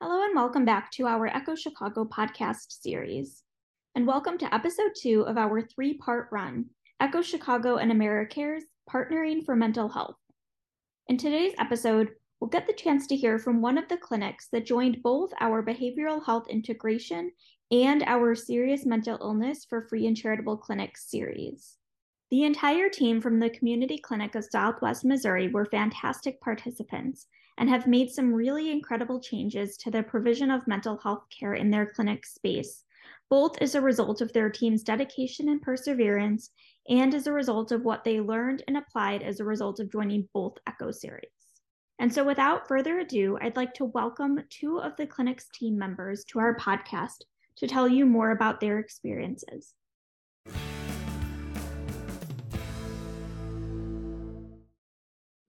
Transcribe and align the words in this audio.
Hello 0.00 0.22
and 0.22 0.36
welcome 0.36 0.64
back 0.64 0.92
to 0.92 1.08
our 1.08 1.26
Echo 1.26 1.56
Chicago 1.56 2.04
podcast 2.04 2.66
series. 2.68 3.42
And 3.96 4.06
welcome 4.06 4.38
to 4.38 4.54
episode 4.54 4.92
two 4.96 5.22
of 5.22 5.36
our 5.36 5.60
three 5.60 5.94
part 5.94 6.28
run 6.30 6.66
Echo 7.00 7.20
Chicago 7.20 7.78
and 7.78 7.90
AmeriCares 7.90 8.60
Partnering 8.88 9.44
for 9.44 9.56
Mental 9.56 9.88
Health. 9.88 10.14
In 11.08 11.16
today's 11.16 11.52
episode, 11.58 12.10
we'll 12.38 12.48
get 12.48 12.68
the 12.68 12.74
chance 12.74 13.08
to 13.08 13.16
hear 13.16 13.40
from 13.40 13.60
one 13.60 13.76
of 13.76 13.88
the 13.88 13.96
clinics 13.96 14.46
that 14.52 14.64
joined 14.64 15.02
both 15.02 15.32
our 15.40 15.64
behavioral 15.64 16.24
health 16.24 16.46
integration 16.48 17.32
and 17.72 18.04
our 18.04 18.36
serious 18.36 18.86
mental 18.86 19.18
illness 19.20 19.66
for 19.68 19.88
free 19.88 20.06
and 20.06 20.16
charitable 20.16 20.58
clinics 20.58 21.10
series. 21.10 21.76
The 22.30 22.44
entire 22.44 22.88
team 22.88 23.20
from 23.20 23.40
the 23.40 23.50
Community 23.50 23.98
Clinic 23.98 24.36
of 24.36 24.44
Southwest 24.44 25.04
Missouri 25.04 25.48
were 25.48 25.64
fantastic 25.64 26.40
participants 26.40 27.26
and 27.58 27.68
have 27.68 27.86
made 27.86 28.10
some 28.10 28.32
really 28.32 28.70
incredible 28.70 29.20
changes 29.20 29.76
to 29.76 29.90
the 29.90 30.02
provision 30.02 30.50
of 30.50 30.66
mental 30.66 30.96
health 30.96 31.24
care 31.28 31.54
in 31.54 31.70
their 31.70 31.86
clinic 31.86 32.24
space, 32.24 32.84
both 33.28 33.60
as 33.60 33.74
a 33.74 33.80
result 33.80 34.20
of 34.20 34.32
their 34.32 34.48
team's 34.48 34.82
dedication 34.82 35.48
and 35.48 35.60
perseverance, 35.60 36.50
and 36.88 37.14
as 37.14 37.26
a 37.26 37.32
result 37.32 37.72
of 37.72 37.84
what 37.84 38.04
they 38.04 38.20
learned 38.20 38.62
and 38.66 38.76
applied 38.76 39.22
as 39.22 39.40
a 39.40 39.44
result 39.44 39.80
of 39.80 39.92
joining 39.92 40.28
both 40.32 40.56
ECHO 40.66 40.92
series. 40.92 41.30
And 41.98 42.12
so, 42.12 42.22
without 42.22 42.68
further 42.68 43.00
ado, 43.00 43.36
I'd 43.40 43.56
like 43.56 43.74
to 43.74 43.84
welcome 43.86 44.40
two 44.48 44.78
of 44.80 44.96
the 44.96 45.06
clinic's 45.06 45.48
team 45.52 45.76
members 45.76 46.24
to 46.26 46.38
our 46.38 46.56
podcast 46.56 47.24
to 47.56 47.66
tell 47.66 47.88
you 47.88 48.06
more 48.06 48.30
about 48.30 48.60
their 48.60 48.78
experiences. 48.78 49.74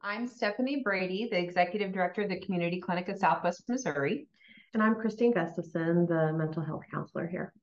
I'm 0.01 0.27
Stephanie 0.27 0.81
Brady, 0.81 1.27
the 1.29 1.37
Executive 1.37 1.91
Director 1.91 2.21
of 2.21 2.29
the 2.29 2.39
Community 2.39 2.79
Clinic 2.79 3.09
of 3.09 3.17
Southwest 3.17 3.63
Missouri. 3.67 4.27
And 4.73 4.81
I'm 4.81 4.95
Christine 4.95 5.33
Gustafson, 5.33 6.05
the 6.05 6.31
mental 6.31 6.63
health 6.63 6.83
counselor 6.89 7.27
here. 7.27 7.53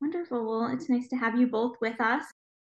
Wonderful. 0.00 0.48
Well, 0.48 0.70
it's 0.72 0.88
nice 0.88 1.08
to 1.08 1.16
have 1.16 1.38
you 1.38 1.48
both 1.48 1.76
with 1.82 2.00
us. 2.00 2.24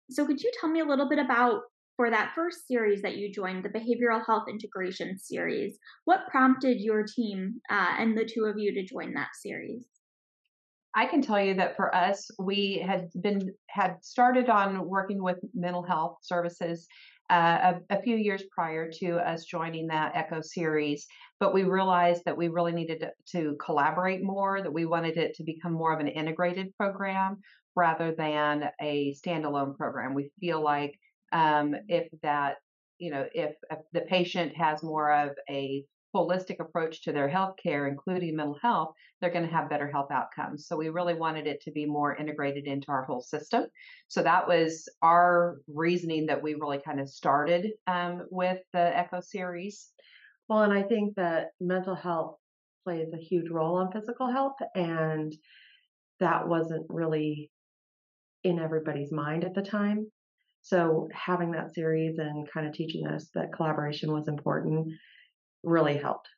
So, 0.09 0.25
could 0.25 0.41
you 0.41 0.49
tell 0.61 0.69
me 0.69 0.79
a 0.79 0.85
little 0.85 1.09
bit 1.09 1.19
about, 1.19 1.63
for 1.97 2.09
that 2.09 2.31
first 2.35 2.67
series 2.67 3.01
that 3.01 3.17
you 3.17 3.33
joined, 3.33 3.65
the 3.65 3.69
Behavioral 3.69 4.25
Health 4.25 4.45
Integration 4.49 5.19
Series, 5.19 5.77
what 6.05 6.29
prompted 6.29 6.79
your 6.79 7.03
team 7.03 7.59
uh, 7.69 7.95
and 7.99 8.17
the 8.17 8.23
two 8.23 8.45
of 8.45 8.57
you 8.57 8.73
to 8.73 8.85
join 8.85 9.13
that 9.15 9.35
series? 9.35 9.83
I 10.95 11.05
can 11.05 11.21
tell 11.21 11.39
you 11.39 11.53
that 11.55 11.75
for 11.75 11.93
us, 11.93 12.31
we 12.39 12.81
had 12.83 13.09
been 13.21 13.53
had 13.67 13.97
started 14.01 14.49
on 14.49 14.87
working 14.87 15.21
with 15.21 15.37
mental 15.53 15.83
health 15.83 16.19
services 16.21 16.87
uh, 17.29 17.73
a, 17.89 17.97
a, 17.97 18.01
few 18.01 18.15
years 18.15 18.43
prior 18.55 18.89
to 18.89 19.17
us 19.17 19.43
joining 19.45 19.87
that 19.87 20.15
Echo 20.15 20.41
series. 20.41 21.05
But 21.39 21.53
we 21.53 21.63
realized 21.63 22.23
that 22.25 22.37
we 22.37 22.47
really 22.47 22.71
needed 22.71 23.01
to, 23.01 23.11
to, 23.33 23.57
collaborate 23.63 24.23
more, 24.23 24.61
that 24.61 24.73
we 24.73 24.85
wanted 24.85 25.17
it 25.17 25.35
to 25.35 25.43
become 25.43 25.73
more 25.73 25.93
of 25.93 25.99
an 25.99 26.07
integrated 26.07 26.73
program 26.77 27.37
rather 27.75 28.13
than 28.17 28.69
a 28.81 29.13
standalone 29.13 29.75
program. 29.77 30.13
We 30.13 30.31
feel 30.39 30.63
like 30.63 30.97
um, 31.31 31.75
if 31.87 32.07
that, 32.23 32.55
you 32.97 33.11
know, 33.11 33.25
if, 33.33 33.55
if 33.69 33.79
the 33.93 34.01
patient 34.01 34.55
has 34.57 34.81
more 34.81 35.11
of 35.11 35.31
a 35.49 35.83
holistic 36.17 36.59
approach 36.59 37.03
to 37.03 37.11
their 37.11 37.27
health 37.27 37.55
care, 37.61 37.87
including 37.87 38.35
mental 38.35 38.57
health, 38.61 38.93
they're 39.19 39.31
going 39.31 39.45
to 39.45 39.53
have 39.53 39.69
better 39.69 39.89
health 39.89 40.11
outcomes. 40.11 40.67
So 40.67 40.75
we 40.75 40.89
really 40.89 41.13
wanted 41.13 41.47
it 41.47 41.61
to 41.61 41.71
be 41.71 41.85
more 41.85 42.15
integrated 42.15 42.65
into 42.65 42.87
our 42.89 43.03
whole 43.03 43.21
system. 43.21 43.65
So 44.07 44.23
that 44.23 44.47
was 44.47 44.89
our 45.01 45.57
reasoning 45.67 46.25
that 46.27 46.41
we 46.41 46.55
really 46.55 46.79
kind 46.83 46.99
of 46.99 47.09
started 47.09 47.71
um, 47.85 48.23
with 48.31 48.59
the 48.73 48.97
Echo 48.97 49.19
series. 49.21 49.89
Well, 50.47 50.63
and 50.63 50.73
I 50.73 50.83
think 50.83 51.15
that 51.15 51.47
mental 51.59 51.95
health 51.95 52.37
plays 52.83 53.13
a 53.13 53.17
huge 53.17 53.49
role 53.49 53.77
on 53.77 53.91
physical 53.91 54.31
health, 54.31 54.55
and 54.73 55.35
that 56.19 56.47
wasn't 56.47 56.85
really 56.89 57.51
in 58.43 58.59
everybody's 58.59 59.11
mind 59.11 59.43
at 59.43 59.53
the 59.53 59.61
time. 59.61 60.09
So 60.61 61.07
having 61.13 61.51
that 61.51 61.73
series 61.73 62.17
and 62.17 62.49
kind 62.51 62.67
of 62.67 62.73
teaching 62.73 63.07
us 63.07 63.29
that 63.35 63.53
collaboration 63.53 64.11
was 64.11 64.27
important 64.27 64.87
really 65.63 65.97
helped. 65.97 66.29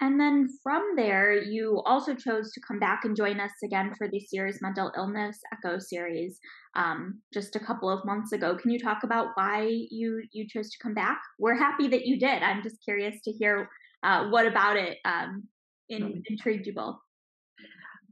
And 0.00 0.20
then 0.20 0.48
from 0.62 0.82
there, 0.96 1.40
you 1.40 1.80
also 1.86 2.14
chose 2.14 2.52
to 2.52 2.60
come 2.66 2.78
back 2.78 3.04
and 3.04 3.16
join 3.16 3.40
us 3.40 3.52
again 3.64 3.92
for 3.96 4.08
the 4.08 4.20
Serious 4.20 4.60
Mental 4.60 4.92
Illness 4.96 5.38
Echo 5.52 5.78
series 5.78 6.38
um, 6.76 7.20
just 7.32 7.56
a 7.56 7.60
couple 7.60 7.88
of 7.88 8.04
months 8.04 8.32
ago. 8.32 8.56
Can 8.56 8.70
you 8.70 8.78
talk 8.78 9.04
about 9.04 9.28
why 9.34 9.66
you 9.90 10.22
you 10.32 10.46
chose 10.48 10.70
to 10.70 10.78
come 10.82 10.94
back? 10.94 11.20
We're 11.38 11.56
happy 11.56 11.88
that 11.88 12.06
you 12.06 12.18
did. 12.18 12.42
I'm 12.42 12.62
just 12.62 12.82
curious 12.84 13.20
to 13.22 13.32
hear 13.32 13.68
uh, 14.02 14.28
what 14.28 14.46
about 14.46 14.76
it 14.76 14.98
um, 15.04 15.44
in, 15.88 16.02
mm. 16.02 16.22
intrigued 16.26 16.66
you 16.66 16.74
both. 16.74 16.96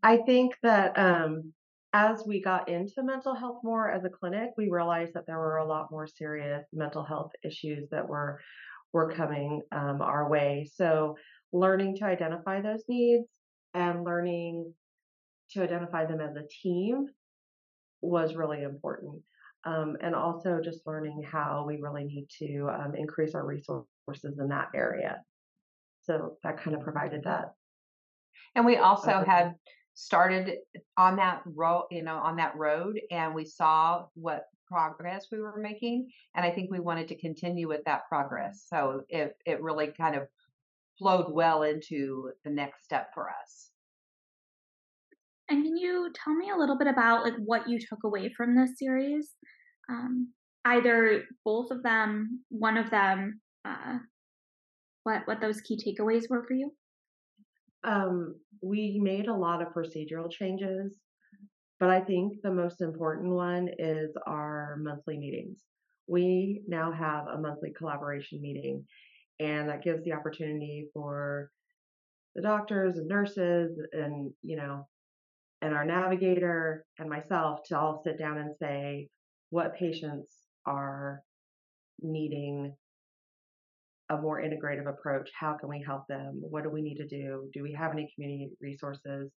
I 0.03 0.19
think 0.19 0.55
that 0.63 0.99
um, 0.99 1.53
as 1.93 2.23
we 2.27 2.41
got 2.41 2.69
into 2.69 3.03
mental 3.03 3.35
health 3.35 3.59
more 3.63 3.91
as 3.91 4.05
a 4.05 4.09
clinic, 4.09 4.51
we 4.57 4.71
realized 4.71 5.13
that 5.15 5.27
there 5.27 5.39
were 5.39 5.59
a 5.59 5.69
lot 5.69 5.91
more 5.91 6.07
serious 6.07 6.65
mental 6.73 7.05
health 7.05 7.33
issues 7.45 7.89
that 7.91 8.09
were 8.09 8.41
were 8.93 9.13
coming 9.13 9.63
um, 9.73 10.01
our 10.01 10.29
way. 10.29 10.69
So, 10.75 11.17
learning 11.53 11.97
to 11.97 12.05
identify 12.05 12.61
those 12.61 12.83
needs 12.89 13.29
and 13.75 14.05
learning 14.05 14.73
to 15.51 15.63
identify 15.63 16.07
them 16.07 16.21
as 16.21 16.35
a 16.37 16.47
team 16.63 17.07
was 18.01 18.35
really 18.35 18.63
important. 18.63 19.23
Um, 19.65 19.97
and 20.01 20.15
also 20.15 20.61
just 20.63 20.87
learning 20.87 21.23
how 21.23 21.65
we 21.67 21.79
really 21.81 22.05
need 22.05 22.27
to 22.41 22.69
um, 22.69 22.95
increase 22.97 23.35
our 23.35 23.47
resources 23.47 24.39
in 24.41 24.49
that 24.49 24.69
area. 24.75 25.21
So 26.03 26.37
that 26.43 26.61
kind 26.61 26.75
of 26.75 26.83
provided 26.83 27.23
that. 27.25 27.53
And 28.57 28.67
we 28.67 28.77
also 28.77 29.23
had 29.25 29.53
started 29.95 30.57
on 30.97 31.17
that 31.17 31.43
road, 31.45 31.85
you 31.91 32.03
know, 32.03 32.17
on 32.17 32.37
that 32.37 32.57
road, 32.57 33.01
and 33.11 33.35
we 33.35 33.45
saw 33.45 34.07
what 34.15 34.45
progress 34.73 35.27
we 35.31 35.41
were 35.41 35.59
making. 35.59 36.11
And 36.35 36.45
I 36.45 36.51
think 36.51 36.71
we 36.71 36.81
wanted 36.81 37.09
to 37.09 37.19
continue 37.19 37.69
with 37.69 37.85
that 37.85 38.09
progress. 38.09 38.65
So 38.69 39.03
it, 39.09 39.37
it 39.45 39.63
really 39.63 39.89
kind 39.89 40.17
of 40.17 40.29
flowed 40.99 41.33
well 41.33 41.63
into 41.63 42.31
the 42.45 42.51
next 42.51 42.85
step 42.85 43.11
for 43.15 43.29
us. 43.29 43.71
And 45.49 45.65
can 45.65 45.77
you 45.77 46.11
tell 46.15 46.35
me 46.35 46.51
a 46.51 46.57
little 46.57 46.79
bit 46.79 46.87
about 46.87 47.25
like 47.25 47.35
what 47.45 47.69
you 47.69 47.79
took 47.79 48.05
away 48.05 48.33
from 48.35 48.57
this 48.57 48.79
series? 48.79 49.31
Um, 49.91 50.33
either 50.65 51.25
both 51.45 51.71
of 51.71 51.83
them, 51.83 52.45
one 52.49 52.79
of 52.79 52.91
them, 52.91 53.41
uh, 53.65 53.99
what 55.03 55.23
what 55.27 55.41
those 55.41 55.61
key 55.61 55.77
takeaways 55.77 56.31
were 56.31 56.45
for 56.47 56.55
you? 56.55 56.73
Um, 57.85 58.37
we 58.63 59.01
made 59.03 59.27
a 59.27 59.35
lot 59.35 59.61
of 59.61 59.75
procedural 59.75 60.31
changes 60.31 60.97
but 61.83 61.91
I 61.91 61.99
think 61.99 62.35
the 62.45 62.55
most 62.55 62.81
important 62.81 63.33
one 63.35 63.69
is 63.77 64.13
our 64.25 64.79
monthly 64.81 65.19
meetings. 65.19 65.59
We 66.07 66.63
now 66.69 66.93
have 66.93 67.27
a 67.27 67.41
monthly 67.41 67.73
collaboration 67.77 68.41
meeting, 68.41 68.85
and 69.41 69.69
that 69.69 69.83
gives 69.83 70.05
the 70.05 70.13
opportunity 70.13 70.87
for 70.95 71.51
the 72.37 72.43
doctors 72.43 72.99
and 72.99 73.09
nurses 73.09 73.77
and, 73.93 74.31
you 74.45 74.55
know, 74.55 74.87
and 75.61 75.75
our 75.75 75.85
navigator 75.85 76.85
and 77.01 77.11
myself 77.11 77.65
to 77.65 77.77
all 77.77 78.01
sit 78.05 78.17
down 78.17 78.39
and 78.39 78.55
say 78.63 79.09
what 79.51 79.75
patients 79.75 80.37
are 80.65 81.21
needing 82.01 82.77
a 84.09 84.17
more 84.17 84.41
integrative 84.41 84.89
approach. 84.89 85.31
How 85.37 85.57
can 85.59 85.69
we 85.69 85.83
help 85.85 86.07
them? 86.07 86.43
What 86.49 86.63
do 86.63 86.71
we 86.71 86.81
need 86.81 86.99
to 86.99 87.09
do? 87.09 87.51
Do 87.53 87.65
we 87.65 87.73
have 87.73 87.91
any 87.91 88.09
community 88.15 88.51
resources? 88.61 89.33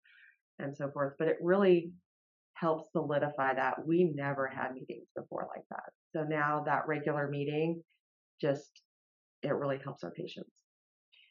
And 0.58 0.76
so 0.76 0.90
forth. 0.90 1.14
But 1.18 1.28
it 1.28 1.38
really 1.40 1.90
help 2.64 2.90
solidify 2.92 3.54
that. 3.54 3.86
We 3.86 4.12
never 4.14 4.46
had 4.46 4.72
meetings 4.72 5.08
before 5.14 5.46
like 5.54 5.64
that. 5.70 5.90
So 6.14 6.24
now 6.24 6.62
that 6.66 6.88
regular 6.88 7.28
meeting 7.28 7.82
just 8.40 8.70
it 9.42 9.54
really 9.54 9.78
helps 9.84 10.02
our 10.02 10.10
patients. 10.10 10.50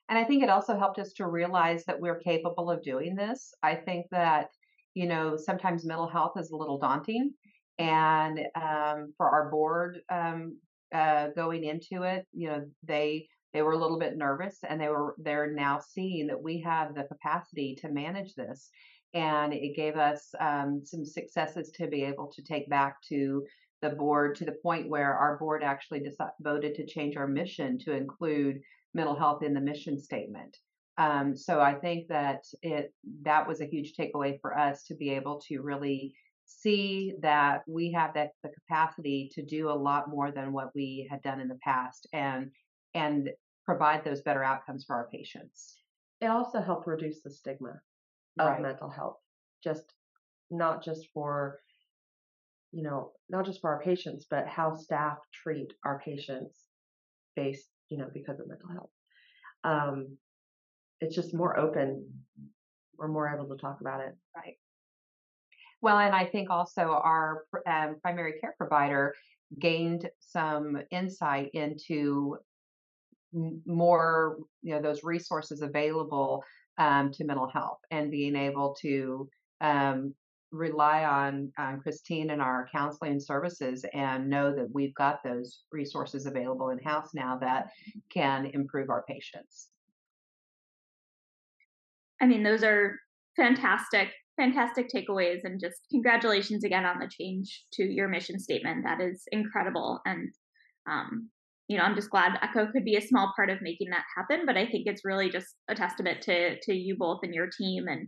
And 0.10 0.20
I 0.20 0.24
think 0.24 0.44
it 0.44 0.50
also 0.50 0.78
helped 0.78 1.00
us 1.00 1.14
to 1.14 1.28
realize 1.28 1.84
that 1.86 2.00
we're 2.00 2.20
capable 2.20 2.70
of 2.70 2.84
doing 2.84 3.16
this. 3.16 3.52
I 3.64 3.74
think 3.74 4.06
that, 4.12 4.50
you 4.94 5.08
know, 5.08 5.36
sometimes 5.38 5.86
mental 5.86 6.08
health 6.08 6.34
is 6.38 6.52
a 6.52 6.56
little 6.56 6.78
daunting. 6.78 7.32
And 7.80 8.40
um, 8.56 9.14
for 9.18 9.28
our 9.30 9.50
board 9.50 10.02
um, 10.12 10.60
uh, 10.94 11.30
going 11.36 11.64
into 11.64 12.04
it, 12.04 12.26
you 12.32 12.50
know, 12.50 12.62
they 12.84 13.28
they 13.54 13.62
were 13.62 13.74
a 13.74 13.78
little 13.78 14.00
bit 14.00 14.18
nervous 14.18 14.58
and 14.68 14.80
they 14.82 14.90
were 14.90 15.16
they're 15.20 15.52
now 15.54 15.80
seeing 15.80 16.28
that 16.28 16.42
we 16.42 16.62
have 16.62 16.94
the 16.94 17.04
capacity 17.04 17.76
to 17.82 17.90
manage 17.90 18.34
this 18.36 18.70
and 19.14 19.54
it 19.54 19.76
gave 19.76 19.96
us 19.96 20.34
um, 20.40 20.82
some 20.84 21.06
successes 21.06 21.72
to 21.72 21.88
be 21.88 22.04
able 22.04 22.32
to 22.34 22.42
take 22.42 22.70
back 22.70 23.02
to 23.10 23.46
the 23.82 23.90
board 23.90 24.36
to 24.36 24.46
the 24.46 24.58
point 24.64 24.90
where 24.90 25.14
our 25.14 25.38
board 25.38 25.62
actually 25.64 26.00
decided, 26.00 26.34
voted 26.42 26.74
to 26.76 26.86
change 26.86 27.18
our 27.18 27.28
mission 27.28 27.78
to 27.78 27.92
include 27.96 28.60
mental 28.94 29.16
health 29.16 29.44
in 29.44 29.54
the 29.54 29.62
mission 29.62 30.00
statement. 30.00 30.58
Um, 30.98 31.36
so 31.36 31.60
I 31.60 31.74
think 31.74 32.08
that 32.08 32.44
it 32.62 32.94
that 33.24 33.48
was 33.48 33.62
a 33.62 33.66
huge 33.66 33.94
takeaway 33.94 34.40
for 34.42 34.58
us 34.58 34.84
to 34.84 34.96
be 34.96 35.10
able 35.10 35.42
to 35.48 35.62
really 35.62 36.16
see 36.46 37.14
that 37.22 37.64
we 37.68 37.92
have 37.92 38.14
that 38.14 38.32
the 38.44 38.50
capacity 38.50 39.30
to 39.34 39.44
do 39.44 39.70
a 39.70 39.74
lot 39.90 40.10
more 40.10 40.32
than 40.32 40.54
what 40.54 40.70
we 40.76 41.08
had 41.10 41.22
done 41.22 41.40
in 41.40 41.48
the 41.48 41.60
past 41.64 42.08
and 42.14 42.52
and 42.94 43.30
provide 43.66 44.04
those 44.04 44.22
better 44.22 44.44
outcomes 44.44 44.86
for 44.86 44.96
our 44.96 45.08
patients. 45.12 45.78
It 46.22 46.28
also 46.28 46.62
helped 46.62 46.88
reduce 46.88 47.22
the 47.22 47.32
stigma 47.32 47.82
of 48.40 48.48
right. 48.48 48.62
mental 48.62 48.90
health, 48.90 49.18
just 49.64 49.94
not 50.50 50.84
just 50.84 51.08
for 51.14 51.60
you 52.72 52.84
know 52.84 53.12
not 53.30 53.46
just 53.46 53.62
for 53.62 53.74
our 53.74 53.82
patients, 53.82 54.26
but 54.30 54.48
how 54.48 54.76
staff 54.76 55.18
treat 55.34 55.74
our 55.86 56.00
patients 56.00 56.60
based 57.36 57.70
you 57.90 57.98
know 57.98 58.10
because 58.14 58.40
of 58.40 58.48
mental 58.48 58.70
health. 58.70 58.90
Um, 59.64 60.18
it's 61.00 61.16
just 61.16 61.34
more 61.34 61.58
open. 61.60 62.10
We're 62.98 63.08
more 63.08 63.34
able 63.34 63.48
to 63.50 63.62
talk 63.62 63.82
about 63.82 64.02
it. 64.02 64.16
Right. 64.36 64.56
Well, 65.82 66.00
and 66.00 66.16
I 66.16 66.26
think 66.26 66.50
also 66.50 66.82
our 67.04 67.44
um, 67.68 67.98
primary 68.02 68.40
care 68.40 68.56
provider 68.58 69.14
gained 69.60 70.10
some 70.20 70.82
insight 70.92 71.50
into 71.54 72.38
more, 73.34 74.38
you 74.62 74.76
know, 74.76 74.82
those 74.82 75.04
resources 75.04 75.62
available 75.62 76.44
um, 76.78 77.12
to 77.12 77.24
mental 77.24 77.48
health 77.48 77.80
and 77.92 78.12
being 78.12 78.36
able 78.36 78.76
to 78.82 79.30
um, 79.62 80.14
rely 80.52 81.04
on, 81.04 81.52
Christine 81.82 82.30
and 82.30 82.42
our 82.42 82.70
counseling 82.72 83.20
services 83.20 83.84
and 83.94 84.30
know 84.30 84.56
that 84.56 84.70
we've 84.72 84.94
got 84.94 85.24
those 85.24 85.62
resources 85.72 86.26
available 86.26 86.70
in 86.70 86.80
house 86.80 87.10
now 87.14 87.38
that 87.42 87.72
can 88.14 88.46
improve 88.54 88.90
our 88.90 89.04
patients. 89.04 89.70
I 92.22 92.28
mean, 92.28 92.44
those 92.44 92.64
are 92.64 92.96
fantastic, 93.36 94.10
fantastic 94.38 94.88
takeaways, 94.90 95.40
and 95.44 95.60
just 95.60 95.82
congratulations 95.92 96.64
again 96.64 96.86
on 96.86 97.00
the 97.00 97.10
change 97.10 97.66
to 97.74 97.84
your 97.84 98.08
mission 98.08 98.40
statement. 98.40 98.86
That 98.86 99.02
is 99.02 99.24
incredible, 99.32 100.00
and 100.06 100.32
um, 100.88 101.30
you 101.74 101.80
know, 101.80 101.86
I'm 101.86 101.96
just 101.96 102.12
glad 102.12 102.38
Echo 102.44 102.72
could 102.72 102.86
be 102.86 102.98
a 102.98 103.02
small 103.02 103.34
part 103.36 103.50
of 103.50 103.58
making 103.64 103.90
that 103.90 104.04
happen. 104.16 104.46
But 104.46 104.58
I 104.58 104.68
think 104.68 104.84
it's 104.86 105.04
really 105.04 105.32
just 105.32 105.56
a 105.68 105.74
testament 105.74 106.22
to 106.22 106.60
to 106.60 106.74
you 106.74 106.96
both 106.96 107.22
and 107.24 107.34
your 107.34 107.50
team 107.50 107.88
and 107.88 108.08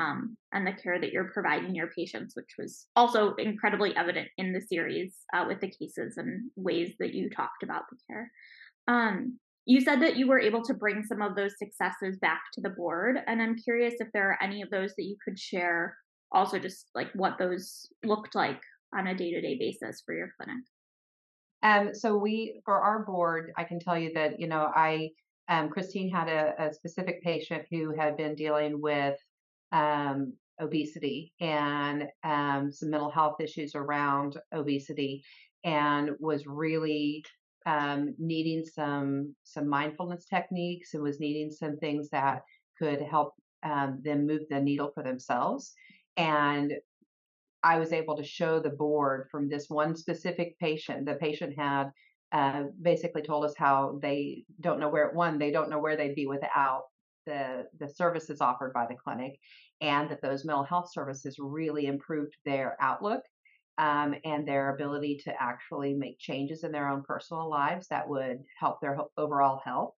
um, 0.00 0.38
and 0.54 0.66
the 0.66 0.72
care 0.72 0.98
that 0.98 1.12
you're 1.12 1.30
providing 1.34 1.74
your 1.74 1.88
patients, 1.88 2.34
which 2.34 2.54
was 2.58 2.86
also 2.96 3.34
incredibly 3.34 3.94
evident 3.96 4.28
in 4.38 4.54
the 4.54 4.62
series 4.62 5.14
uh, 5.34 5.44
with 5.46 5.60
the 5.60 5.70
cases 5.70 6.16
and 6.16 6.50
ways 6.56 6.94
that 7.00 7.12
you 7.12 7.28
talked 7.28 7.62
about 7.62 7.82
the 7.90 7.98
care. 8.08 8.30
Um, 8.88 9.38
you 9.66 9.82
said 9.82 10.00
that 10.00 10.16
you 10.16 10.26
were 10.26 10.40
able 10.40 10.62
to 10.62 10.72
bring 10.72 11.04
some 11.04 11.20
of 11.20 11.36
those 11.36 11.58
successes 11.58 12.18
back 12.18 12.40
to 12.54 12.62
the 12.62 12.70
board, 12.70 13.18
and 13.26 13.42
I'm 13.42 13.56
curious 13.56 13.94
if 13.98 14.08
there 14.14 14.30
are 14.30 14.42
any 14.42 14.62
of 14.62 14.70
those 14.70 14.94
that 14.96 15.04
you 15.04 15.16
could 15.22 15.38
share. 15.38 15.98
Also, 16.32 16.58
just 16.58 16.86
like 16.94 17.10
what 17.14 17.36
those 17.38 17.86
looked 18.02 18.34
like 18.34 18.62
on 18.96 19.08
a 19.08 19.14
day-to-day 19.14 19.58
basis 19.58 20.02
for 20.06 20.14
your 20.14 20.30
clinic. 20.40 20.64
Um, 21.62 21.94
so 21.94 22.16
we, 22.16 22.60
for 22.64 22.80
our 22.80 23.04
board, 23.04 23.52
I 23.56 23.64
can 23.64 23.78
tell 23.78 23.98
you 23.98 24.12
that 24.14 24.40
you 24.40 24.48
know 24.48 24.70
I, 24.74 25.10
um, 25.48 25.68
Christine 25.68 26.10
had 26.10 26.28
a, 26.28 26.54
a 26.58 26.72
specific 26.72 27.22
patient 27.22 27.64
who 27.70 27.94
had 27.96 28.16
been 28.16 28.34
dealing 28.34 28.80
with 28.80 29.16
um, 29.72 30.32
obesity 30.60 31.32
and 31.40 32.04
um, 32.24 32.70
some 32.72 32.90
mental 32.90 33.10
health 33.10 33.40
issues 33.40 33.74
around 33.74 34.36
obesity, 34.52 35.22
and 35.64 36.10
was 36.18 36.46
really 36.46 37.24
um, 37.66 38.14
needing 38.18 38.64
some 38.64 39.34
some 39.44 39.68
mindfulness 39.68 40.24
techniques 40.24 40.94
and 40.94 41.02
was 41.02 41.20
needing 41.20 41.50
some 41.50 41.76
things 41.76 42.08
that 42.10 42.42
could 42.78 43.00
help 43.02 43.34
um, 43.62 44.00
them 44.02 44.26
move 44.26 44.42
the 44.50 44.60
needle 44.60 44.90
for 44.94 45.02
themselves. 45.02 45.72
And 46.16 46.74
I 47.62 47.78
was 47.78 47.92
able 47.92 48.16
to 48.16 48.24
show 48.24 48.60
the 48.60 48.70
board 48.70 49.28
from 49.30 49.48
this 49.48 49.70
one 49.70 49.94
specific 49.94 50.58
patient. 50.58 51.06
The 51.06 51.14
patient 51.14 51.56
had 51.56 51.90
uh, 52.32 52.64
basically 52.80 53.22
told 53.22 53.44
us 53.44 53.54
how 53.56 53.98
they 54.02 54.44
don't 54.60 54.80
know 54.80 54.88
where 54.88 55.10
one 55.10 55.38
they 55.38 55.50
don't 55.50 55.70
know 55.70 55.78
where 55.78 55.96
they'd 55.96 56.14
be 56.14 56.26
without 56.26 56.84
the 57.26 57.66
the 57.78 57.88
services 57.88 58.40
offered 58.40 58.72
by 58.72 58.86
the 58.86 58.96
clinic, 58.96 59.38
and 59.80 60.10
that 60.10 60.22
those 60.22 60.44
mental 60.44 60.64
health 60.64 60.90
services 60.92 61.36
really 61.38 61.86
improved 61.86 62.34
their 62.44 62.76
outlook 62.80 63.22
um, 63.78 64.14
and 64.24 64.46
their 64.46 64.74
ability 64.74 65.20
to 65.24 65.42
actually 65.42 65.94
make 65.94 66.18
changes 66.18 66.64
in 66.64 66.72
their 66.72 66.88
own 66.88 67.02
personal 67.02 67.48
lives 67.48 67.88
that 67.88 68.08
would 68.08 68.38
help 68.58 68.80
their 68.80 68.98
overall 69.16 69.60
health. 69.64 69.94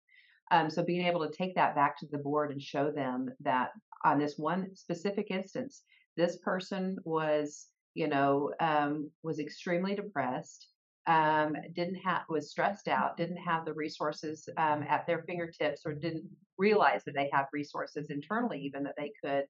Um, 0.51 0.69
so 0.69 0.83
being 0.83 1.05
able 1.07 1.27
to 1.27 1.35
take 1.35 1.55
that 1.55 1.75
back 1.75 1.97
to 1.99 2.07
the 2.11 2.19
board 2.19 2.51
and 2.51 2.61
show 2.61 2.91
them 2.91 3.29
that 3.41 3.71
on 4.03 4.19
this 4.19 4.35
one 4.37 4.75
specific 4.75 5.27
instance, 5.31 5.83
this 6.17 6.37
person 6.37 6.97
was, 7.03 7.67
you 7.93 8.07
know, 8.07 8.51
um, 8.59 9.09
was 9.23 9.39
extremely 9.39 9.95
depressed, 9.95 10.67
um, 11.07 11.55
didn't 11.73 11.95
have, 11.95 12.23
was 12.29 12.49
stressed 12.49 12.87
out, 12.87 13.17
didn't 13.17 13.37
have 13.37 13.65
the 13.65 13.73
resources 13.73 14.47
um, 14.57 14.83
at 14.89 15.05
their 15.05 15.23
fingertips, 15.23 15.81
or 15.85 15.93
didn't 15.93 16.25
realize 16.57 17.03
that 17.05 17.15
they 17.15 17.29
have 17.31 17.47
resources 17.53 18.09
internally, 18.09 18.59
even 18.59 18.83
that 18.83 18.95
they 18.97 19.11
could 19.23 19.45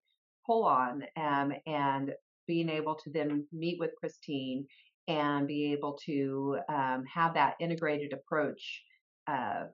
pull 0.46 0.64
on, 0.64 1.04
um, 1.18 1.54
and 1.66 2.14
being 2.48 2.70
able 2.70 2.96
to 2.96 3.10
then 3.10 3.46
meet 3.52 3.80
with 3.80 3.96
Christine 4.00 4.68
and 5.08 5.48
be 5.48 5.72
able 5.72 5.98
to 6.06 6.58
um, 6.70 7.04
have 7.12 7.34
that 7.36 7.56
integrated 7.60 8.14
approach 8.14 8.84
uh, 9.28 9.66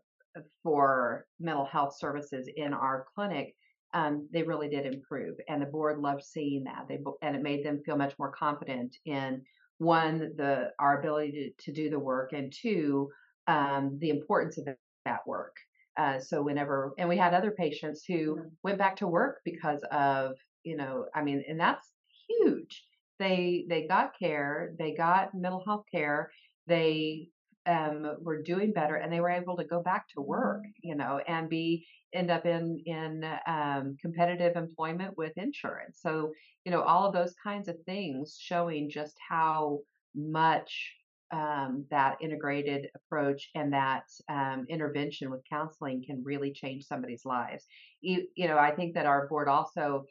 for 0.63 1.25
mental 1.39 1.65
health 1.65 1.97
services 1.97 2.49
in 2.55 2.73
our 2.73 3.05
clinic 3.15 3.55
um, 3.93 4.27
they 4.31 4.43
really 4.43 4.69
did 4.69 4.85
improve, 4.85 5.35
and 5.49 5.61
the 5.61 5.65
board 5.65 5.99
loved 5.99 6.23
seeing 6.23 6.63
that. 6.63 6.85
They 6.87 6.99
and 7.21 7.35
it 7.35 7.41
made 7.41 7.65
them 7.65 7.81
feel 7.85 7.97
much 7.97 8.17
more 8.17 8.31
confident 8.31 8.95
in 9.05 9.41
one 9.79 10.31
the 10.37 10.71
our 10.79 10.99
ability 10.99 11.53
to, 11.57 11.65
to 11.65 11.71
do 11.73 11.89
the 11.89 11.99
work, 11.99 12.33
and 12.33 12.53
two 12.53 13.09
um, 13.47 13.97
the 13.99 14.09
importance 14.09 14.57
of 14.57 14.67
that 15.05 15.27
work. 15.27 15.55
Uh, 15.97 16.19
so 16.19 16.41
whenever 16.41 16.93
and 16.97 17.09
we 17.09 17.17
had 17.17 17.33
other 17.33 17.51
patients 17.51 18.03
who 18.07 18.37
went 18.63 18.77
back 18.77 18.95
to 18.97 19.07
work 19.07 19.39
because 19.43 19.83
of 19.91 20.37
you 20.63 20.77
know 20.77 21.05
I 21.13 21.21
mean, 21.21 21.43
and 21.47 21.59
that's 21.59 21.91
huge. 22.29 22.83
They 23.19 23.65
they 23.69 23.87
got 23.87 24.17
care, 24.17 24.73
they 24.79 24.93
got 24.93 25.33
mental 25.33 25.63
health 25.65 25.85
care, 25.91 26.31
they 26.67 27.27
um, 27.65 28.17
were 28.21 28.41
doing 28.41 28.73
better 28.73 28.95
and 28.95 29.11
they 29.11 29.19
were 29.19 29.29
able 29.29 29.57
to 29.57 29.63
go 29.63 29.81
back 29.81 30.05
to 30.15 30.21
work, 30.21 30.61
mm-hmm. 30.61 30.89
you 30.89 30.95
know, 30.95 31.19
and 31.27 31.49
be 31.49 31.85
end 32.13 32.31
up 32.31 32.45
in 32.45 32.81
in 32.85 33.23
um, 33.47 33.95
competitive 34.01 34.55
employment 34.55 35.17
with 35.17 35.37
insurance. 35.37 35.99
So 36.01 36.31
you 36.65 36.71
know, 36.71 36.81
all 36.81 37.07
of 37.07 37.13
those 37.13 37.33
kinds 37.43 37.67
of 37.67 37.75
things 37.85 38.37
showing 38.39 38.89
just 38.89 39.15
how 39.27 39.79
much 40.15 40.93
um, 41.31 41.85
that 41.89 42.17
integrated 42.21 42.87
approach 42.95 43.49
and 43.55 43.71
that 43.73 44.03
um, 44.29 44.65
intervention 44.69 45.31
with 45.31 45.41
counseling 45.49 46.03
can 46.05 46.21
really 46.23 46.51
change 46.51 46.85
somebody's 46.85 47.25
lives. 47.25 47.65
You, 48.01 48.27
you 48.35 48.47
know, 48.47 48.57
I 48.57 48.75
think 48.75 48.95
that 48.95 49.05
our 49.05 49.27
board 49.27 49.47
also 49.47 50.05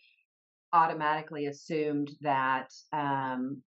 automatically 0.73 1.47
assumed 1.47 2.11
that 2.23 2.71
um, 2.92 3.62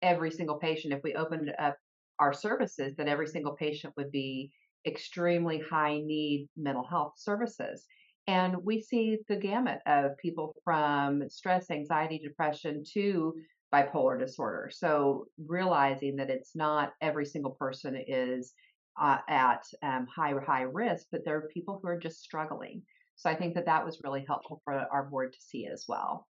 every 0.00 0.30
single 0.30 0.56
patient, 0.56 0.94
if 0.94 1.02
we 1.02 1.14
opened 1.14 1.52
up 1.58 1.76
our 2.24 2.32
services 2.32 2.96
that 2.96 3.06
every 3.06 3.26
single 3.26 3.52
patient 3.52 3.92
would 3.98 4.10
be 4.10 4.50
extremely 4.86 5.58
high 5.70 5.98
need 5.98 6.48
mental 6.56 6.86
health 6.86 7.12
services. 7.16 7.84
And 8.26 8.56
we 8.64 8.80
see 8.80 9.18
the 9.28 9.36
gamut 9.36 9.80
of 9.86 10.16
people 10.16 10.54
from 10.64 11.28
stress, 11.28 11.70
anxiety, 11.70 12.18
depression 12.18 12.82
to 12.94 13.34
bipolar 13.70 14.18
disorder. 14.18 14.70
So 14.72 15.26
realizing 15.46 16.16
that 16.16 16.30
it's 16.30 16.56
not 16.56 16.94
every 17.02 17.26
single 17.26 17.50
person 17.50 18.02
is 18.06 18.54
uh, 18.98 19.18
at 19.28 19.62
um, 19.82 20.06
high 20.06 20.32
high 20.46 20.62
risk, 20.62 21.08
but 21.12 21.26
there 21.26 21.36
are 21.36 21.48
people 21.52 21.78
who 21.82 21.88
are 21.88 21.98
just 21.98 22.22
struggling. 22.22 22.80
So 23.16 23.28
I 23.28 23.34
think 23.34 23.54
that 23.54 23.66
that 23.66 23.84
was 23.84 24.00
really 24.02 24.24
helpful 24.26 24.62
for 24.64 24.72
our 24.72 25.04
board 25.10 25.34
to 25.34 25.38
see 25.42 25.66
as 25.66 25.84
well. 25.86 26.26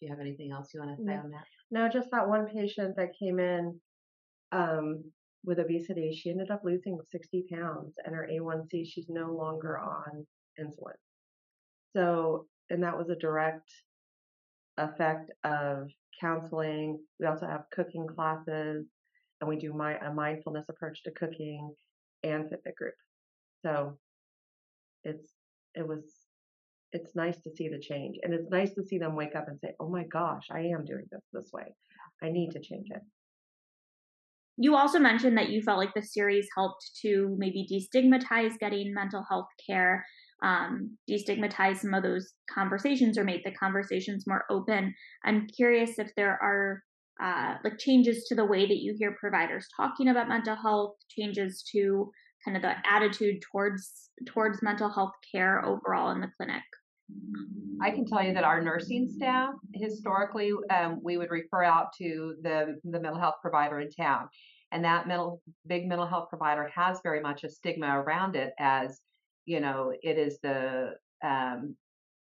Do 0.00 0.06
you 0.06 0.12
have 0.12 0.20
anything 0.20 0.52
else 0.52 0.72
you 0.72 0.80
want 0.80 0.96
to 0.96 1.02
say 1.02 1.12
no. 1.12 1.20
on 1.20 1.30
that? 1.32 1.44
No, 1.70 1.88
just 1.90 2.10
that 2.12 2.28
one 2.28 2.46
patient 2.46 2.96
that 2.96 3.18
came 3.18 3.38
in 3.38 3.78
um, 4.52 5.02
with 5.44 5.58
obesity, 5.58 6.12
she 6.12 6.30
ended 6.30 6.50
up 6.50 6.62
losing 6.64 6.98
60 7.10 7.46
pounds 7.52 7.94
and 8.04 8.14
her 8.14 8.28
A1C, 8.30 8.86
she's 8.86 9.08
no 9.08 9.32
longer 9.32 9.78
on 9.78 10.26
insulin. 10.60 10.94
So, 11.96 12.46
and 12.70 12.82
that 12.82 12.96
was 12.96 13.10
a 13.10 13.16
direct 13.16 13.70
effect 14.78 15.32
of 15.44 15.88
counseling. 16.20 17.00
We 17.18 17.26
also 17.26 17.46
have 17.46 17.64
cooking 17.72 18.06
classes 18.06 18.86
and 19.40 19.48
we 19.48 19.56
do 19.56 19.72
my, 19.72 19.96
a 19.98 20.12
mindfulness 20.12 20.66
approach 20.68 21.02
to 21.02 21.10
cooking 21.10 21.74
and 22.22 22.44
Fitbit 22.44 22.76
group. 22.76 22.94
So 23.64 23.98
it's, 25.02 25.32
it 25.74 25.86
was, 25.86 26.04
it's 26.92 27.16
nice 27.16 27.40
to 27.40 27.50
see 27.50 27.68
the 27.68 27.80
change 27.80 28.16
and 28.22 28.32
it's 28.32 28.50
nice 28.50 28.74
to 28.74 28.84
see 28.84 28.98
them 28.98 29.16
wake 29.16 29.34
up 29.34 29.48
and 29.48 29.58
say, 29.58 29.74
oh 29.80 29.88
my 29.88 30.04
gosh, 30.04 30.46
I 30.52 30.60
am 30.60 30.84
doing 30.84 31.06
this 31.10 31.24
this 31.32 31.50
way. 31.52 31.74
I 32.22 32.28
need 32.30 32.52
to 32.52 32.60
change 32.60 32.88
it 32.90 33.02
you 34.58 34.76
also 34.76 34.98
mentioned 34.98 35.36
that 35.38 35.50
you 35.50 35.62
felt 35.62 35.78
like 35.78 35.94
the 35.94 36.02
series 36.02 36.46
helped 36.56 36.90
to 37.02 37.34
maybe 37.38 37.66
destigmatize 37.70 38.58
getting 38.58 38.92
mental 38.92 39.24
health 39.28 39.48
care, 39.66 40.04
um, 40.42 40.96
destigmatize 41.10 41.78
some 41.78 41.94
of 41.94 42.02
those 42.02 42.32
conversations 42.52 43.16
or 43.16 43.24
make 43.24 43.44
the 43.44 43.52
conversations 43.52 44.26
more 44.26 44.44
open. 44.50 44.94
I'm 45.24 45.46
curious 45.56 45.98
if 45.98 46.10
there 46.16 46.38
are 46.42 46.82
uh, 47.22 47.54
like 47.64 47.78
changes 47.78 48.24
to 48.24 48.34
the 48.34 48.44
way 48.44 48.66
that 48.66 48.82
you 48.82 48.94
hear 48.98 49.16
providers 49.18 49.66
talking 49.76 50.08
about 50.08 50.28
mental 50.28 50.56
health, 50.56 50.96
changes 51.08 51.62
to 51.72 52.10
kind 52.44 52.56
of 52.56 52.62
the 52.62 52.74
attitude 52.90 53.42
towards 53.50 54.10
towards 54.26 54.62
mental 54.62 54.90
health 54.90 55.12
care 55.32 55.64
overall 55.64 56.10
in 56.10 56.20
the 56.20 56.30
clinic? 56.36 56.62
I 57.80 57.90
can 57.90 58.06
tell 58.06 58.22
you 58.22 58.32
that 58.34 58.44
our 58.44 58.62
nursing 58.62 59.08
staff 59.08 59.54
historically 59.74 60.52
um, 60.70 61.00
we 61.02 61.16
would 61.16 61.30
refer 61.30 61.64
out 61.64 61.92
to 61.98 62.36
the 62.42 62.78
the 62.84 63.00
mental 63.00 63.18
health 63.18 63.36
provider 63.42 63.80
in 63.80 63.90
town, 63.90 64.28
and 64.70 64.84
that 64.84 65.08
mental 65.08 65.42
big 65.66 65.88
mental 65.88 66.06
health 66.06 66.28
provider 66.28 66.70
has 66.74 67.00
very 67.02 67.20
much 67.20 67.42
a 67.42 67.48
stigma 67.48 67.98
around 67.98 68.36
it 68.36 68.52
as 68.58 69.00
you 69.46 69.58
know 69.58 69.92
it 70.02 70.16
is 70.16 70.38
the 70.42 70.94
um, 71.24 71.74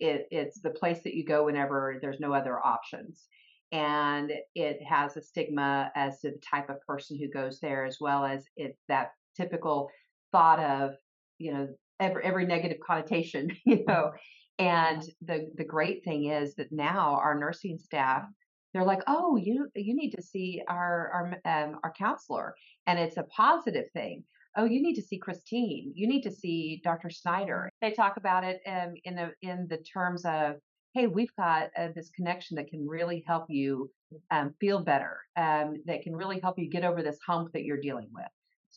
it, 0.00 0.28
it's 0.30 0.60
the 0.60 0.70
place 0.70 1.00
that 1.04 1.14
you 1.14 1.24
go 1.24 1.44
whenever 1.44 1.98
there's 2.00 2.20
no 2.20 2.32
other 2.32 2.64
options. 2.64 3.26
And 3.72 4.32
it 4.54 4.82
has 4.82 5.16
a 5.16 5.22
stigma 5.22 5.90
as 5.94 6.20
to 6.20 6.30
the 6.30 6.38
type 6.38 6.70
of 6.70 6.80
person 6.86 7.18
who 7.18 7.28
goes 7.28 7.60
there 7.60 7.84
as 7.84 7.98
well 8.00 8.24
as 8.24 8.44
it 8.56 8.76
that 8.88 9.12
typical 9.36 9.90
thought 10.32 10.58
of 10.58 10.94
you 11.38 11.52
know 11.52 11.68
every 12.00 12.24
every 12.24 12.46
negative 12.46 12.78
connotation 12.84 13.50
you 13.66 13.84
know 13.86 14.10
and 14.58 15.02
the 15.22 15.50
the 15.56 15.64
great 15.64 16.04
thing 16.04 16.26
is 16.26 16.54
that 16.56 16.72
now 16.72 17.18
our 17.22 17.38
nursing 17.38 17.78
staff 17.78 18.24
they're 18.72 18.84
like 18.84 19.02
oh 19.06 19.36
you 19.36 19.68
you 19.74 19.94
need 19.94 20.10
to 20.10 20.22
see 20.22 20.62
our 20.68 21.10
our 21.44 21.64
um, 21.64 21.78
our 21.84 21.92
counselor. 21.92 22.54
And 22.86 22.98
it's 22.98 23.16
a 23.18 23.24
positive 23.24 23.90
thing. 23.92 24.24
Oh 24.56 24.64
you 24.64 24.82
need 24.82 24.94
to 24.94 25.02
see 25.02 25.18
christine. 25.18 25.92
You 25.94 26.08
need 26.08 26.22
to 26.22 26.30
see 26.30 26.80
dr 26.84 27.10
snyder 27.10 27.70
they 27.80 27.92
talk 27.92 28.16
about 28.16 28.44
it 28.44 28.60
um, 28.66 28.94
in 29.04 29.14
the 29.14 29.32
in 29.42 29.66
the 29.68 29.78
terms 29.78 30.24
of 30.24 30.56
hey, 30.94 31.06
we've 31.06 31.34
got 31.36 31.70
uh, 31.76 31.88
this 31.94 32.10
connection 32.10 32.56
that 32.56 32.68
can 32.68 32.86
really 32.86 33.22
help 33.26 33.44
you 33.48 33.90
um, 34.30 34.54
feel 34.58 34.82
better, 34.82 35.18
um, 35.36 35.76
that 35.86 36.02
can 36.02 36.16
really 36.16 36.40
help 36.40 36.58
you 36.58 36.68
get 36.68 36.84
over 36.84 37.02
this 37.02 37.18
hump 37.24 37.52
that 37.52 37.62
you're 37.62 37.80
dealing 37.80 38.08
with. 38.12 38.26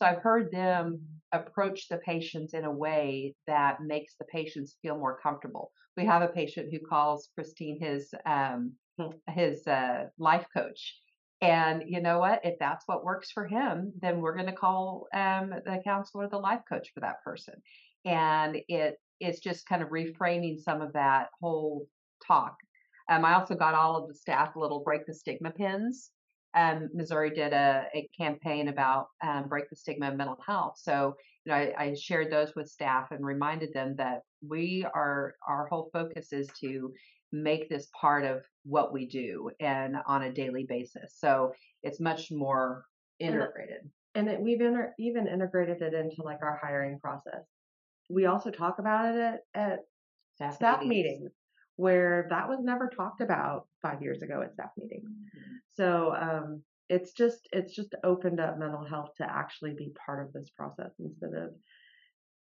So 0.02 0.08
I've 0.08 0.18
heard 0.18 0.50
them 0.50 0.98
approach 1.30 1.86
the 1.86 1.98
patients 1.98 2.54
in 2.54 2.64
a 2.64 2.72
way 2.72 3.36
that 3.46 3.80
makes 3.80 4.16
the 4.18 4.24
patients 4.24 4.76
feel 4.82 4.98
more 4.98 5.20
comfortable. 5.22 5.70
We 5.96 6.04
have 6.06 6.22
a 6.22 6.26
patient 6.26 6.72
who 6.72 6.80
calls 6.84 7.28
Christine 7.36 7.78
his 7.80 8.12
um, 8.26 8.72
hmm. 8.98 9.10
his 9.28 9.64
uh, 9.64 10.06
life 10.18 10.44
coach, 10.52 10.98
and 11.40 11.84
you 11.86 12.00
know 12.00 12.18
what? 12.18 12.40
If 12.42 12.58
that's 12.58 12.82
what 12.88 13.04
works 13.04 13.30
for 13.30 13.46
him, 13.46 13.92
then 14.00 14.20
we're 14.20 14.34
going 14.34 14.46
to 14.46 14.52
call 14.52 15.06
um, 15.14 15.50
the 15.64 15.80
counselor 15.84 16.28
the 16.28 16.36
life 16.36 16.62
coach 16.68 16.88
for 16.92 16.98
that 16.98 17.22
person. 17.24 17.54
And 18.04 18.56
it 18.66 18.96
it's 19.20 19.38
just 19.38 19.68
kind 19.68 19.84
of 19.84 19.90
reframing 19.90 20.58
some 20.58 20.82
of 20.82 20.94
that 20.94 21.28
whole 21.40 21.86
talk. 22.26 22.56
Um, 23.08 23.24
I 23.24 23.34
also 23.34 23.54
got 23.54 23.74
all 23.74 24.02
of 24.02 24.08
the 24.08 24.16
staff 24.16 24.56
little 24.56 24.82
break 24.82 25.06
the 25.06 25.14
stigma 25.14 25.52
pins. 25.52 26.10
Um, 26.54 26.88
Missouri 26.92 27.30
did 27.30 27.52
a, 27.52 27.86
a 27.94 28.08
campaign 28.16 28.68
about 28.68 29.08
um, 29.22 29.48
break 29.48 29.70
the 29.70 29.76
stigma 29.76 30.08
of 30.08 30.16
mental 30.16 30.38
health. 30.46 30.74
So, 30.76 31.14
you 31.44 31.52
know, 31.52 31.58
I, 31.58 31.74
I, 31.78 31.94
shared 31.94 32.30
those 32.30 32.54
with 32.54 32.68
staff 32.68 33.10
and 33.10 33.24
reminded 33.24 33.72
them 33.72 33.96
that 33.96 34.20
we 34.46 34.86
are 34.94 35.34
our 35.48 35.66
whole 35.68 35.88
focus 35.92 36.32
is 36.32 36.48
to 36.60 36.92
make 37.32 37.68
this 37.68 37.88
part 37.98 38.24
of 38.24 38.42
what 38.64 38.92
we 38.92 39.06
do 39.06 39.50
and 39.60 39.96
on 40.06 40.24
a 40.24 40.32
daily 40.32 40.66
basis. 40.68 41.14
So 41.16 41.52
it's 41.82 42.00
much 42.00 42.30
more 42.30 42.84
integrated. 43.18 43.88
And 44.14 44.28
it, 44.28 44.40
we've 44.40 44.60
inter- 44.60 44.92
even 44.98 45.26
integrated 45.26 45.80
it 45.80 45.94
into 45.94 46.22
like 46.22 46.42
our 46.42 46.60
hiring 46.62 46.98
process. 46.98 47.44
We 48.10 48.26
also 48.26 48.50
talk 48.50 48.78
about 48.78 49.14
it 49.14 49.18
at, 49.18 49.40
at 49.54 49.78
staff, 50.34 50.56
staff 50.56 50.80
meetings. 50.82 51.20
meetings 51.20 51.32
where 51.82 52.28
that 52.30 52.48
was 52.48 52.60
never 52.62 52.88
talked 52.88 53.20
about 53.20 53.66
five 53.82 54.00
years 54.00 54.22
ago 54.22 54.40
at 54.40 54.54
staff 54.54 54.70
meetings. 54.78 55.10
Mm-hmm. 55.10 55.54
So 55.74 56.14
um, 56.14 56.62
it's 56.88 57.12
just 57.12 57.48
it's 57.50 57.74
just 57.74 57.96
opened 58.04 58.38
up 58.38 58.56
mental 58.56 58.84
health 58.84 59.10
to 59.18 59.26
actually 59.28 59.74
be 59.76 59.92
part 60.06 60.24
of 60.24 60.32
this 60.32 60.48
process 60.56 60.92
instead 61.00 61.34
of 61.34 61.50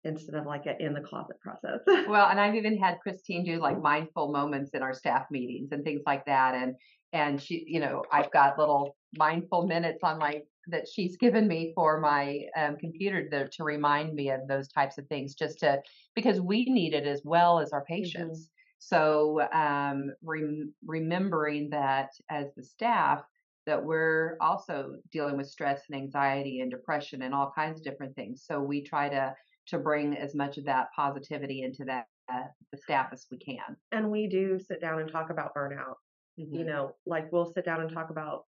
instead 0.04 0.36
of 0.36 0.46
like 0.46 0.68
an 0.68 0.76
in 0.80 0.94
the 0.94 1.02
closet 1.02 1.40
process. 1.40 1.80
well, 2.08 2.30
and 2.30 2.40
I've 2.40 2.54
even 2.54 2.78
had 2.78 3.00
Christine 3.00 3.44
do 3.44 3.60
like 3.60 3.82
mindful 3.82 4.32
moments 4.32 4.72
in 4.76 4.84
our 4.84 4.94
staff 4.94 5.26
meetings 5.32 5.72
and 5.72 5.84
things 5.84 6.04
like 6.06 6.24
that. 6.28 6.54
And 6.54 6.76
and 7.12 7.42
she, 7.42 7.66
you 7.68 7.80
know, 7.80 8.04
I've 8.12 8.32
got 8.32 8.60
little 8.60 8.96
mindful 9.18 9.66
minutes 9.66 10.04
on 10.04 10.20
my 10.20 10.42
that 10.68 10.88
she's 10.88 11.18
given 11.18 11.48
me 11.48 11.72
for 11.74 12.00
my 12.00 12.42
um, 12.56 12.78
computer 12.78 13.28
to, 13.28 13.50
to 13.50 13.64
remind 13.64 14.14
me 14.14 14.30
of 14.30 14.48
those 14.48 14.68
types 14.68 15.00
of 15.00 15.08
things, 15.08 15.34
just 15.34 15.60
to 15.62 15.82
because 16.14 16.40
we 16.40 16.66
need 16.66 16.94
it 16.94 17.08
as 17.08 17.22
well 17.26 17.60
as 17.60 17.72
our 17.72 17.82
mm-hmm. 17.82 17.96
patients. 17.96 18.40
Mm-hmm. 18.40 18.58
So 18.84 19.48
um, 19.54 20.12
rem- 20.24 20.74
remembering 20.84 21.70
that 21.70 22.10
as 22.32 22.48
the 22.56 22.64
staff, 22.64 23.22
that 23.68 23.86
we're 23.86 24.38
also 24.42 24.96
dealing 25.12 25.38
with 25.38 25.48
stress 25.48 25.84
and 25.88 26.02
anxiety 26.02 26.62
and 26.62 26.72
depression 26.72 27.22
and 27.22 27.34
all 27.34 27.54
kinds 27.56 27.80
of 27.80 27.84
different 27.84 28.16
things. 28.16 28.44
So 28.44 28.60
we 28.60 28.82
try 28.84 29.08
to 29.08 29.36
to 29.68 29.78
bring 29.78 30.18
as 30.18 30.34
much 30.34 30.58
of 30.58 30.66
that 30.66 30.88
positivity 30.96 31.62
into 31.62 31.86
that 31.86 32.06
uh, 32.34 32.48
the 32.72 32.78
staff 32.80 33.10
as 33.14 33.28
we 33.30 33.38
can. 33.38 33.78
And 33.92 34.10
we 34.10 34.28
do 34.28 34.60
sit 34.60 34.82
down 34.82 35.00
and 35.00 35.12
talk 35.12 35.30
about 35.30 35.54
burnout. 35.56 35.98
Mm-hmm. 36.40 36.56
You 36.56 36.66
know, 36.66 36.96
like 37.06 37.32
we'll 37.32 37.54
sit 37.54 37.64
down 37.64 37.82
and 37.82 37.94
talk 37.94 38.10
about 38.10 38.46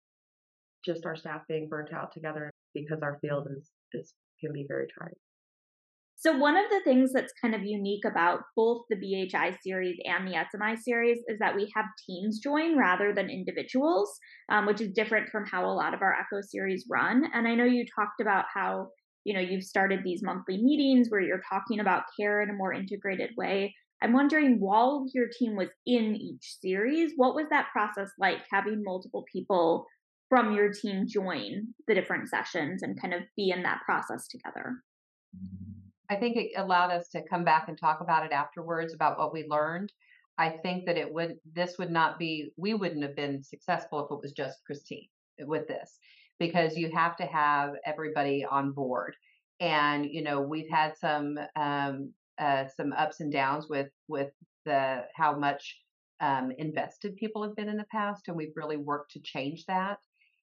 just 0.86 1.06
our 1.06 1.16
staff 1.16 1.44
being 1.48 1.70
burnt 1.70 1.94
out 1.94 2.12
together 2.12 2.52
because 2.74 3.02
our 3.02 3.18
field 3.22 3.48
is 3.50 3.70
is 3.94 4.14
can 4.42 4.52
be 4.52 4.66
very 4.68 4.88
tiring. 5.00 5.16
So, 6.20 6.36
one 6.36 6.58
of 6.58 6.66
the 6.72 6.82
things 6.84 7.14
that's 7.14 7.32
kind 7.40 7.54
of 7.54 7.64
unique 7.64 8.04
about 8.04 8.40
both 8.56 8.86
the 8.90 8.96
BHI 8.96 9.56
series 9.62 10.00
and 10.04 10.28
the 10.28 10.34
SMI 10.34 10.76
series 10.76 11.20
is 11.28 11.38
that 11.38 11.56
we 11.56 11.72
have 11.76 11.86
teams 12.08 12.40
join 12.40 12.76
rather 12.76 13.14
than 13.14 13.30
individuals, 13.30 14.12
um, 14.50 14.66
which 14.66 14.82
is 14.82 14.92
different 14.94 15.30
from 15.30 15.46
how 15.46 15.66
a 15.66 15.78
lot 15.78 15.94
of 15.94 16.02
our 16.02 16.16
Echo 16.16 16.42
series 16.42 16.88
run. 16.90 17.30
And 17.36 17.48
I 17.48 17.54
know 17.54 17.66
you 17.66 17.86
talked 17.96 18.20
about 18.20 18.46
how 18.52 18.88
you 19.26 19.34
know 19.36 19.40
you've 19.40 19.64
started 19.64 20.00
these 20.04 20.24
monthly 20.24 20.58
meetings 20.58 21.10
where 21.10 21.22
you're 21.22 21.44
talking 21.48 21.80
about 21.80 22.06
care 22.20 22.42
in 22.42 22.50
a 22.50 22.54
more 22.54 22.74
integrated 22.74 23.30
way. 23.38 23.76
I'm 24.02 24.14
wondering, 24.14 24.60
while 24.60 25.06
your 25.14 25.28
team 25.38 25.56
was 25.56 25.70
in 25.86 26.16
each 26.16 26.56
series, 26.60 27.14
what 27.16 27.36
was 27.36 27.46
that 27.52 27.68
process 27.72 28.10
like 28.18 28.40
having 28.52 28.84
multiple 28.84 29.24
people 29.32 29.86
from 30.30 30.56
your 30.56 30.74
team 30.74 31.06
join 31.08 31.76
the 31.88 31.94
different 31.94 32.28
sessions 32.28 32.82
and 32.82 33.00
kind 33.00 33.14
of 33.14 33.22
be 33.36 33.52
in 33.52 33.62
that 33.64 33.82
process 33.86 34.28
together? 34.28 34.78
I 36.10 36.16
think 36.16 36.38
it 36.38 36.52
allowed 36.56 36.92
us 36.92 37.10
to 37.10 37.24
come 37.28 37.44
back 37.44 37.68
and 37.68 37.78
talk 37.78 38.02
about 38.02 38.26
it 38.26 38.32
afterwards 38.32 38.94
about 38.94 39.18
what 39.18 39.34
we 39.34 39.46
learned. 39.48 39.92
I 40.38 40.50
think 40.50 40.86
that 40.86 40.98
it 40.98 41.12
would 41.12 41.38
this 41.54 41.78
would 41.78 41.92
not 41.92 42.20
be 42.20 42.52
we 42.58 42.74
wouldn't 42.74 43.04
have 43.04 43.16
been 43.16 43.44
successful 43.44 44.06
if 44.06 44.12
it 44.12 44.22
was 44.22 44.32
just 44.32 44.64
Christine 44.66 45.08
with 45.40 45.68
this 45.68 45.98
because 46.40 46.78
you 46.78 46.92
have 46.92 47.18
to 47.18 47.26
have 47.26 47.74
everybody 47.86 48.46
on 48.46 48.72
board. 48.72 49.16
And 49.60 50.06
you 50.06 50.24
know 50.24 50.42
we've 50.42 50.70
had 50.70 50.96
some 50.98 51.38
um, 51.56 52.14
uh, 52.40 52.66
some 52.76 52.94
ups 52.94 53.20
and 53.20 53.32
downs 53.32 53.66
with 53.68 53.90
with 54.08 54.32
the 54.66 55.06
how 55.16 55.38
much 55.38 55.78
um, 56.20 56.52
invested 56.58 57.16
people 57.16 57.44
have 57.44 57.56
been 57.56 57.70
in 57.70 57.78
the 57.78 57.86
past, 57.92 58.28
and 58.28 58.38
we've 58.38 58.56
really 58.56 58.78
worked 58.78 59.12
to 59.14 59.20
change 59.20 59.66
that. 59.66 59.98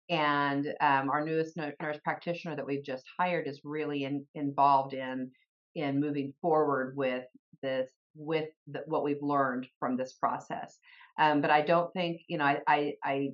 And 0.10 0.68
um, 0.82 1.10
our 1.10 1.24
newest 1.24 1.56
nurse 1.56 1.98
practitioner 2.04 2.56
that 2.56 2.66
we've 2.66 2.84
just 2.84 3.06
hired 3.18 3.48
is 3.48 3.62
really 3.64 4.04
in, 4.04 4.26
involved 4.36 4.94
in 4.94 5.32
in 5.76 6.00
moving 6.00 6.34
forward 6.42 6.96
with 6.96 7.26
this 7.62 7.90
with 8.16 8.50
the, 8.68 8.84
what 8.86 9.04
we've 9.04 9.22
learned 9.22 9.68
from 9.80 9.98
this 9.98 10.14
process. 10.14 10.78
Um, 11.18 11.42
but 11.42 11.50
I 11.50 11.62
don't 11.62 11.92
think 11.94 12.22
you 12.28 12.38
know 12.38 12.46
I, 12.46 12.62
I, 12.68 12.94
I 13.04 13.30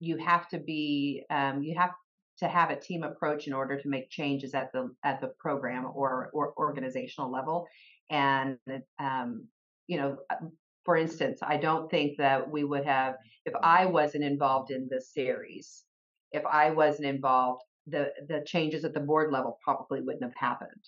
you 0.00 0.16
have 0.18 0.48
to 0.48 0.58
be 0.58 1.24
um, 1.30 1.62
you 1.62 1.76
have 1.76 1.90
to 2.38 2.48
have 2.48 2.70
a 2.70 2.76
team 2.76 3.04
approach 3.04 3.46
in 3.46 3.52
order 3.52 3.80
to 3.80 3.88
make 3.88 4.10
changes 4.10 4.54
at 4.54 4.72
the 4.72 4.94
at 5.04 5.20
the 5.20 5.28
program 5.38 5.86
or 5.94 6.30
or 6.32 6.54
organizational 6.56 7.30
level. 7.30 7.66
And 8.10 8.58
um, 8.98 9.46
you 9.86 9.98
know, 9.98 10.18
uh, 10.30 10.46
for 10.84 10.96
instance, 10.96 11.40
I 11.42 11.56
don't 11.56 11.90
think 11.90 12.18
that 12.18 12.50
we 12.50 12.64
would 12.64 12.84
have 12.84 13.16
if 13.44 13.54
I 13.62 13.86
wasn't 13.86 14.24
involved 14.24 14.70
in 14.70 14.88
this 14.90 15.12
series. 15.12 15.84
If 16.32 16.44
I 16.46 16.70
wasn't 16.70 17.06
involved, 17.06 17.62
the 17.86 18.12
the 18.28 18.42
changes 18.46 18.84
at 18.84 18.94
the 18.94 19.00
board 19.00 19.32
level 19.32 19.58
probably 19.62 20.00
wouldn't 20.00 20.24
have 20.24 20.34
happened 20.36 20.82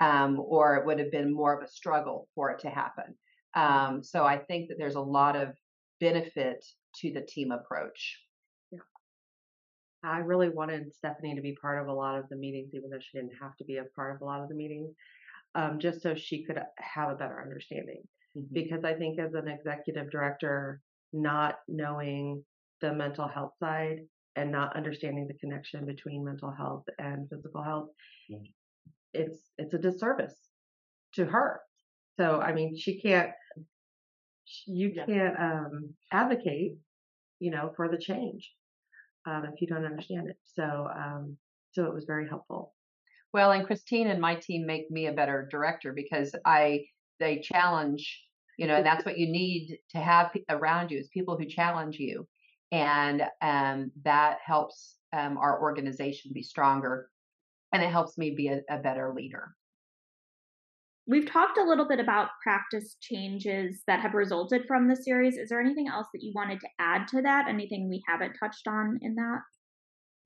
um, 0.00 0.40
or 0.40 0.76
it 0.76 0.86
would 0.86 0.98
have 0.98 1.10
been 1.10 1.32
more 1.32 1.56
of 1.56 1.62
a 1.62 1.70
struggle 1.70 2.28
for 2.34 2.50
it 2.50 2.60
to 2.60 2.70
happen. 2.70 3.14
Um, 3.54 4.02
so 4.02 4.24
I 4.24 4.38
think 4.38 4.68
that 4.68 4.78
there's 4.78 4.96
a 4.96 5.00
lot 5.00 5.36
of 5.36 5.54
benefit 6.00 6.64
to 7.00 7.12
the 7.12 7.22
team 7.22 7.52
approach. 7.52 8.20
Yeah. 8.72 8.80
I 10.02 10.18
really 10.18 10.48
wanted 10.48 10.92
Stephanie 10.94 11.36
to 11.36 11.40
be 11.40 11.56
part 11.60 11.80
of 11.80 11.88
a 11.88 11.92
lot 11.92 12.18
of 12.18 12.28
the 12.28 12.36
meetings, 12.36 12.70
even 12.74 12.90
though 12.90 12.98
she 12.98 13.18
didn't 13.18 13.38
have 13.40 13.56
to 13.56 13.64
be 13.64 13.76
a 13.76 13.84
part 13.94 14.14
of 14.14 14.22
a 14.22 14.24
lot 14.24 14.42
of 14.42 14.48
the 14.48 14.54
meetings, 14.54 14.90
um, 15.54 15.78
just 15.78 16.02
so 16.02 16.14
she 16.14 16.44
could 16.44 16.58
have 16.78 17.10
a 17.10 17.14
better 17.14 17.40
understanding. 17.40 18.02
Mm-hmm. 18.36 18.52
Because 18.52 18.84
I 18.84 18.94
think 18.94 19.20
as 19.20 19.34
an 19.34 19.48
executive 19.48 20.10
director, 20.10 20.80
not 21.12 21.60
knowing 21.68 22.44
the 22.80 22.92
mental 22.92 23.28
health 23.28 23.52
side 23.60 24.00
and 24.34 24.50
not 24.50 24.74
understanding 24.76 25.28
the 25.28 25.34
connection 25.34 25.86
between 25.86 26.24
mental 26.24 26.50
health 26.50 26.82
and 26.98 27.28
physical 27.30 27.62
health 27.62 27.90
mm-hmm 28.28 28.42
it's 29.14 29.50
it's 29.58 29.74
a 29.74 29.78
disservice 29.78 30.36
to 31.14 31.24
her. 31.24 31.60
So 32.16 32.40
I 32.40 32.52
mean, 32.52 32.76
she 32.76 33.00
can't, 33.00 33.30
you 34.66 34.92
yeah. 34.94 35.06
can't 35.06 35.38
um, 35.38 35.94
advocate, 36.12 36.76
you 37.40 37.50
know, 37.50 37.72
for 37.76 37.88
the 37.88 37.98
change 37.98 38.52
um, 39.26 39.44
if 39.52 39.60
you 39.60 39.66
don't 39.66 39.84
understand 39.84 40.28
it. 40.28 40.36
So 40.44 40.88
um, 40.94 41.36
so 41.72 41.84
it 41.84 41.94
was 41.94 42.04
very 42.04 42.28
helpful. 42.28 42.74
Well, 43.32 43.50
and 43.50 43.66
Christine 43.66 44.08
and 44.08 44.20
my 44.20 44.36
team 44.36 44.64
make 44.64 44.90
me 44.90 45.06
a 45.06 45.12
better 45.12 45.48
director 45.50 45.92
because 45.92 46.34
I 46.44 46.84
they 47.20 47.40
challenge, 47.40 48.22
you 48.58 48.66
know, 48.66 48.76
and 48.76 48.86
that's 48.86 49.04
what 49.04 49.18
you 49.18 49.28
need 49.28 49.78
to 49.90 49.98
have 49.98 50.30
around 50.48 50.90
you 50.90 50.98
is 50.98 51.08
people 51.08 51.36
who 51.36 51.46
challenge 51.46 51.96
you, 51.98 52.26
and 52.70 53.22
um, 53.42 53.90
that 54.04 54.38
helps 54.44 54.96
um, 55.12 55.36
our 55.38 55.60
organization 55.60 56.32
be 56.32 56.42
stronger, 56.42 57.08
and 57.74 57.82
it 57.82 57.90
helps 57.90 58.16
me 58.16 58.30
be 58.30 58.48
a, 58.48 58.60
a 58.70 58.78
better 58.78 59.12
leader. 59.14 59.52
We've 61.06 61.30
talked 61.30 61.58
a 61.58 61.64
little 61.64 61.86
bit 61.86 62.00
about 62.00 62.28
practice 62.42 62.96
changes 63.00 63.82
that 63.86 64.00
have 64.00 64.14
resulted 64.14 64.62
from 64.66 64.88
the 64.88 64.96
series. 64.96 65.36
Is 65.36 65.50
there 65.50 65.60
anything 65.60 65.88
else 65.88 66.06
that 66.14 66.22
you 66.22 66.32
wanted 66.34 66.60
to 66.60 66.68
add 66.78 67.08
to 67.08 67.20
that? 67.22 67.46
Anything 67.48 67.90
we 67.90 68.02
haven't 68.08 68.36
touched 68.40 68.66
on 68.68 68.98
in 69.02 69.16
that? 69.16 69.40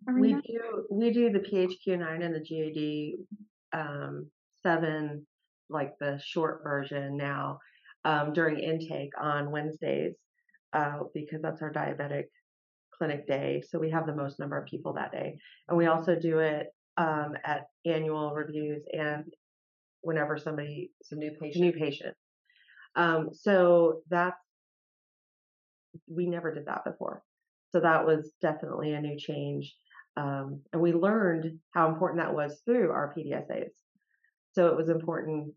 We 0.07 0.35
do 0.35 0.87
we 0.93 1.11
do 1.11 1.31
the 1.33 1.41
PHQ9 1.41 2.25
and 2.25 2.35
the 2.35 3.17
GAD 3.73 3.81
um, 3.81 4.31
seven, 4.63 5.27
like 5.69 5.95
the 5.99 6.21
short 6.25 6.61
version 6.63 7.17
now 7.17 7.59
um, 8.05 8.33
during 8.33 8.61
intake 8.61 9.11
on 9.21 9.51
Wednesdays 9.51 10.15
uh, 10.73 11.01
because 11.13 11.43
that's 11.43 11.63
our 11.63 11.73
diabetic 11.73 12.27
clinic 12.97 13.27
day. 13.27 13.65
So 13.69 13.81
we 13.81 13.91
have 13.91 14.07
the 14.07 14.15
most 14.15 14.39
number 14.39 14.57
of 14.57 14.67
people 14.67 14.93
that 14.93 15.11
day, 15.11 15.37
and 15.69 15.77
we 15.77 15.87
also 15.87 16.15
do 16.15 16.39
it 16.39 16.69
um, 16.99 17.35
at 17.45 17.69
annual 17.87 18.35
reviews 18.35 18.83
and 18.93 19.25
whenever 20.03 20.37
somebody 20.37 20.91
some 21.03 21.19
new 21.19 21.31
patient 21.41 21.65
new 21.65 21.73
patient. 21.73 22.15
Um, 22.97 23.31
so 23.33 24.03
that's 24.11 24.37
we 26.07 26.27
never 26.27 26.53
did 26.53 26.67
that 26.67 26.85
before. 26.85 27.23
So 27.71 27.81
that 27.81 28.07
was 28.07 28.31
definitely 28.43 28.93
a 28.93 29.01
new 29.01 29.19
change. 29.19 29.75
Um, 30.17 30.63
and 30.73 30.83
we 30.83 30.93
learned 30.93 31.59
how 31.73 31.89
important 31.89 32.21
that 32.21 32.35
was 32.35 32.61
through 32.65 32.91
our 32.91 33.15
PDSAs. 33.17 33.71
So 34.53 34.69
it 34.69 34.77
was 34.77 34.89
important 34.89 35.53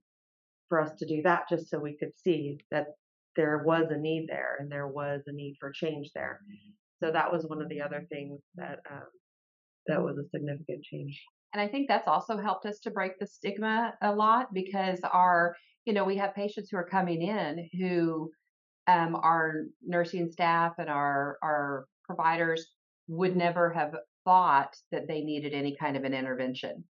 for 0.70 0.80
us 0.80 0.92
to 1.00 1.06
do 1.06 1.22
that 1.24 1.50
just 1.50 1.70
so 1.70 1.80
we 1.80 1.98
could 1.98 2.12
see 2.24 2.60
that 2.70 2.88
there 3.36 3.64
was 3.66 3.90
a 3.90 3.98
need 3.98 4.28
there 4.30 4.58
and 4.60 4.72
there 4.72 4.88
was 4.88 5.22
a 5.26 5.32
need 5.32 5.56
for 5.60 5.72
change 5.72 6.12
there. 6.14 6.42
So 7.02 7.12
that 7.12 7.32
was 7.32 7.46
one 7.46 7.62
of 7.62 7.70
the 7.70 7.82
other 7.82 8.06
things 8.10 8.40
that 8.56 8.80
um, 8.90 9.08
that 9.88 10.02
was 10.02 10.18
a 10.18 10.30
significant 10.30 10.84
change. 10.84 11.22
And 11.54 11.62
I 11.62 11.68
think 11.68 11.88
that's 11.88 12.08
also 12.08 12.38
helped 12.38 12.66
us 12.66 12.80
to 12.80 12.92
break 12.92 13.20
the 13.20 13.28
stigma 13.28 13.94
a 14.02 14.14
lot 14.14 14.54
because 14.54 15.00
our, 15.04 15.56
you 15.86 15.94
know, 15.94 16.06
we 16.06 16.16
have 16.18 16.34
patients 16.34 16.70
who 16.70 16.78
are 16.78 16.88
coming 16.88 17.22
in 17.22 17.70
who 17.80 18.32
um, 18.88 19.16
our 19.16 19.66
nursing 19.86 20.32
staff 20.32 20.74
and 20.78 20.90
our 20.90 21.38
our 21.44 21.86
providers 22.06 22.66
would 23.08 23.36
never 23.36 23.72
have 23.72 23.96
thought 24.26 24.76
that 24.92 25.08
they 25.08 25.22
needed 25.22 25.54
any 25.54 25.76
kind 25.76 25.98
of 25.98 26.04
an 26.04 26.14
intervention. 26.14 26.84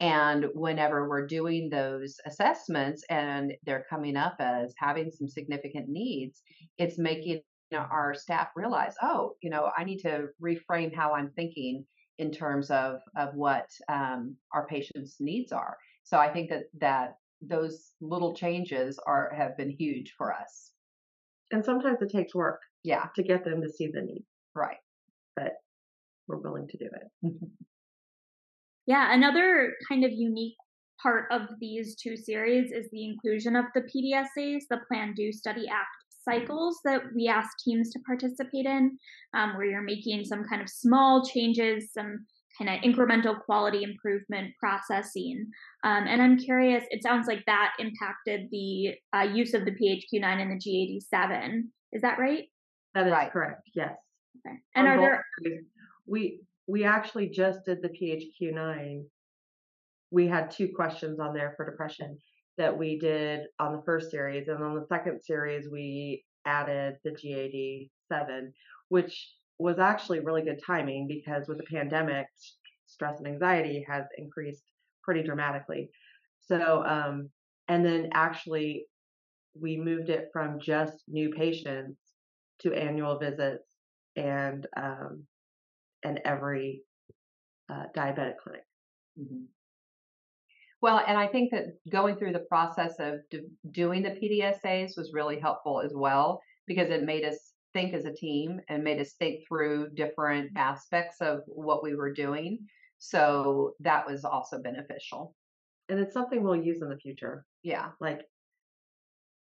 And 0.00 0.46
whenever 0.54 1.08
we're 1.08 1.26
doing 1.26 1.68
those 1.68 2.16
assessments 2.24 3.04
and 3.10 3.52
they're 3.64 3.86
coming 3.90 4.16
up 4.16 4.36
as 4.38 4.72
having 4.78 5.10
some 5.10 5.28
significant 5.28 5.88
needs, 5.88 6.42
it's 6.78 6.98
making 6.98 7.40
our 7.74 8.14
staff 8.14 8.48
realize, 8.54 8.94
oh, 9.02 9.34
you 9.42 9.50
know, 9.50 9.70
I 9.76 9.84
need 9.84 9.98
to 9.98 10.28
reframe 10.42 10.94
how 10.94 11.14
I'm 11.14 11.30
thinking 11.30 11.84
in 12.18 12.32
terms 12.32 12.70
of 12.70 13.00
of 13.16 13.34
what 13.34 13.68
um, 13.88 14.36
our 14.52 14.66
patients' 14.66 15.16
needs 15.20 15.52
are. 15.52 15.76
So 16.04 16.18
I 16.18 16.32
think 16.32 16.50
that 16.50 16.64
that 16.80 17.16
those 17.40 17.92
little 18.00 18.34
changes 18.34 18.98
are 19.06 19.32
have 19.36 19.56
been 19.56 19.70
huge 19.70 20.14
for 20.16 20.32
us. 20.32 20.72
And 21.50 21.64
sometimes 21.64 22.02
it 22.02 22.10
takes 22.10 22.34
work, 22.34 22.60
yeah, 22.82 23.06
to 23.16 23.22
get 23.22 23.44
them 23.44 23.62
to 23.62 23.68
see 23.68 23.88
the 23.92 24.02
need. 24.02 24.24
Right. 24.54 24.76
But 25.36 25.52
we're 26.26 26.38
willing 26.38 26.68
to 26.68 26.76
do 26.76 26.86
it. 26.86 27.26
Mm-hmm. 27.26 27.46
Yeah, 28.86 29.14
another 29.14 29.74
kind 29.88 30.04
of 30.04 30.12
unique 30.12 30.56
part 31.02 31.26
of 31.30 31.42
these 31.60 31.94
two 31.94 32.16
series 32.16 32.72
is 32.72 32.88
the 32.90 33.04
inclusion 33.04 33.54
of 33.54 33.66
the 33.74 33.82
PDSAs, 33.82 34.62
the 34.68 34.80
Plan 34.88 35.14
Do 35.14 35.30
Study 35.32 35.66
Act 35.68 35.88
cycles 36.28 36.78
that 36.84 37.02
we 37.14 37.28
ask 37.28 37.48
teams 37.64 37.90
to 37.92 37.98
participate 38.00 38.66
in, 38.66 38.98
um, 39.34 39.56
where 39.56 39.66
you're 39.66 39.82
making 39.82 40.24
some 40.24 40.44
kind 40.44 40.60
of 40.60 40.68
small 40.68 41.24
changes, 41.24 41.92
some 41.92 42.26
kind 42.58 42.70
of 42.70 42.82
incremental 42.82 43.40
quality 43.40 43.82
improvement 43.82 44.52
processing. 44.58 45.46
Um, 45.84 46.06
and 46.06 46.20
I'm 46.20 46.38
curious, 46.38 46.84
it 46.90 47.02
sounds 47.02 47.28
like 47.28 47.44
that 47.46 47.72
impacted 47.78 48.48
the 48.50 48.94
uh, 49.16 49.22
use 49.22 49.54
of 49.54 49.64
the 49.64 49.72
PHQ9 49.72 50.24
and 50.24 50.60
the 50.60 51.00
GAD7. 51.12 51.62
Is 51.92 52.02
that 52.02 52.18
right? 52.18 52.44
That 52.94 53.06
is 53.06 53.12
right. 53.12 53.30
correct. 53.30 53.62
Yes. 53.74 53.94
Okay. 54.46 54.56
And 54.74 54.88
On 54.88 54.98
are 54.98 55.00
there? 55.00 55.24
We 56.06 56.40
we 56.66 56.84
actually 56.84 57.28
just 57.28 57.64
did 57.64 57.78
the 57.82 57.88
PHQ9. 57.88 59.04
We 60.10 60.26
had 60.26 60.50
two 60.50 60.68
questions 60.74 61.18
on 61.18 61.32
there 61.34 61.54
for 61.56 61.64
depression, 61.68 62.18
that 62.58 62.76
we 62.76 62.98
did 62.98 63.42
on 63.58 63.76
the 63.76 63.82
first 63.86 64.10
series. 64.10 64.48
And 64.48 64.62
on 64.62 64.74
the 64.74 64.86
second 64.86 65.20
series, 65.22 65.68
we 65.70 66.24
added 66.48 66.96
the 67.04 67.10
GAD 67.10 67.90
7, 68.08 68.52
which 68.88 69.30
was 69.58 69.78
actually 69.78 70.20
really 70.20 70.42
good 70.42 70.60
timing 70.64 71.06
because 71.06 71.48
with 71.48 71.58
the 71.58 71.64
pandemic, 71.64 72.26
stress 72.86 73.18
and 73.18 73.26
anxiety 73.26 73.84
has 73.88 74.04
increased 74.16 74.64
pretty 75.02 75.22
dramatically. 75.22 75.90
So, 76.40 76.82
um, 76.84 77.28
and 77.68 77.84
then 77.84 78.10
actually, 78.14 78.86
we 79.60 79.76
moved 79.76 80.08
it 80.08 80.28
from 80.32 80.60
just 80.60 81.02
new 81.08 81.30
patients 81.30 81.98
to 82.60 82.72
annual 82.72 83.18
visits 83.18 83.68
and 84.16 84.66
um, 84.76 85.24
and 86.04 86.20
every 86.24 86.82
uh, 87.70 87.84
diabetic 87.96 88.38
clinic. 88.42 88.64
Mm-hmm. 89.20 89.44
Well, 90.80 91.02
and 91.06 91.18
I 91.18 91.26
think 91.26 91.50
that 91.50 91.76
going 91.90 92.16
through 92.16 92.32
the 92.32 92.46
process 92.48 92.94
of 93.00 93.20
do, 93.30 93.48
doing 93.72 94.02
the 94.02 94.10
PDSAs 94.10 94.96
was 94.96 95.12
really 95.12 95.40
helpful 95.40 95.80
as 95.80 95.92
well 95.94 96.40
because 96.66 96.90
it 96.90 97.02
made 97.02 97.24
us 97.24 97.52
think 97.72 97.94
as 97.94 98.04
a 98.04 98.12
team 98.12 98.60
and 98.68 98.84
made 98.84 99.00
us 99.00 99.14
think 99.14 99.40
through 99.46 99.90
different 99.90 100.52
aspects 100.56 101.20
of 101.20 101.40
what 101.46 101.82
we 101.82 101.96
were 101.96 102.12
doing. 102.12 102.60
So 102.98 103.74
that 103.80 104.06
was 104.06 104.24
also 104.24 104.60
beneficial. 104.62 105.34
And 105.88 105.98
it's 105.98 106.14
something 106.14 106.42
we'll 106.42 106.56
use 106.56 106.80
in 106.80 106.88
the 106.88 106.96
future. 106.96 107.44
Yeah. 107.62 107.90
Like 108.00 108.20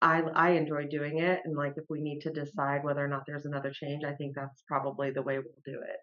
I 0.02 0.22
I 0.22 0.52
enjoy 0.52 0.88
doing 0.88 1.20
it 1.20 1.42
and 1.44 1.58
like 1.58 1.74
if 1.76 1.86
we 1.90 2.02
need 2.02 2.22
to 2.22 2.32
decide 2.32 2.84
whether 2.84 3.04
or 3.04 3.08
not 3.08 3.24
there's 3.26 3.46
another 3.46 3.72
change, 3.72 4.04
I 4.06 4.14
think 4.14 4.36
that's 4.36 4.64
probably 4.68 5.12
the 5.12 5.24
way 5.24 5.40
we'll 5.40 5.64
do 5.66 5.82
it 5.82 5.98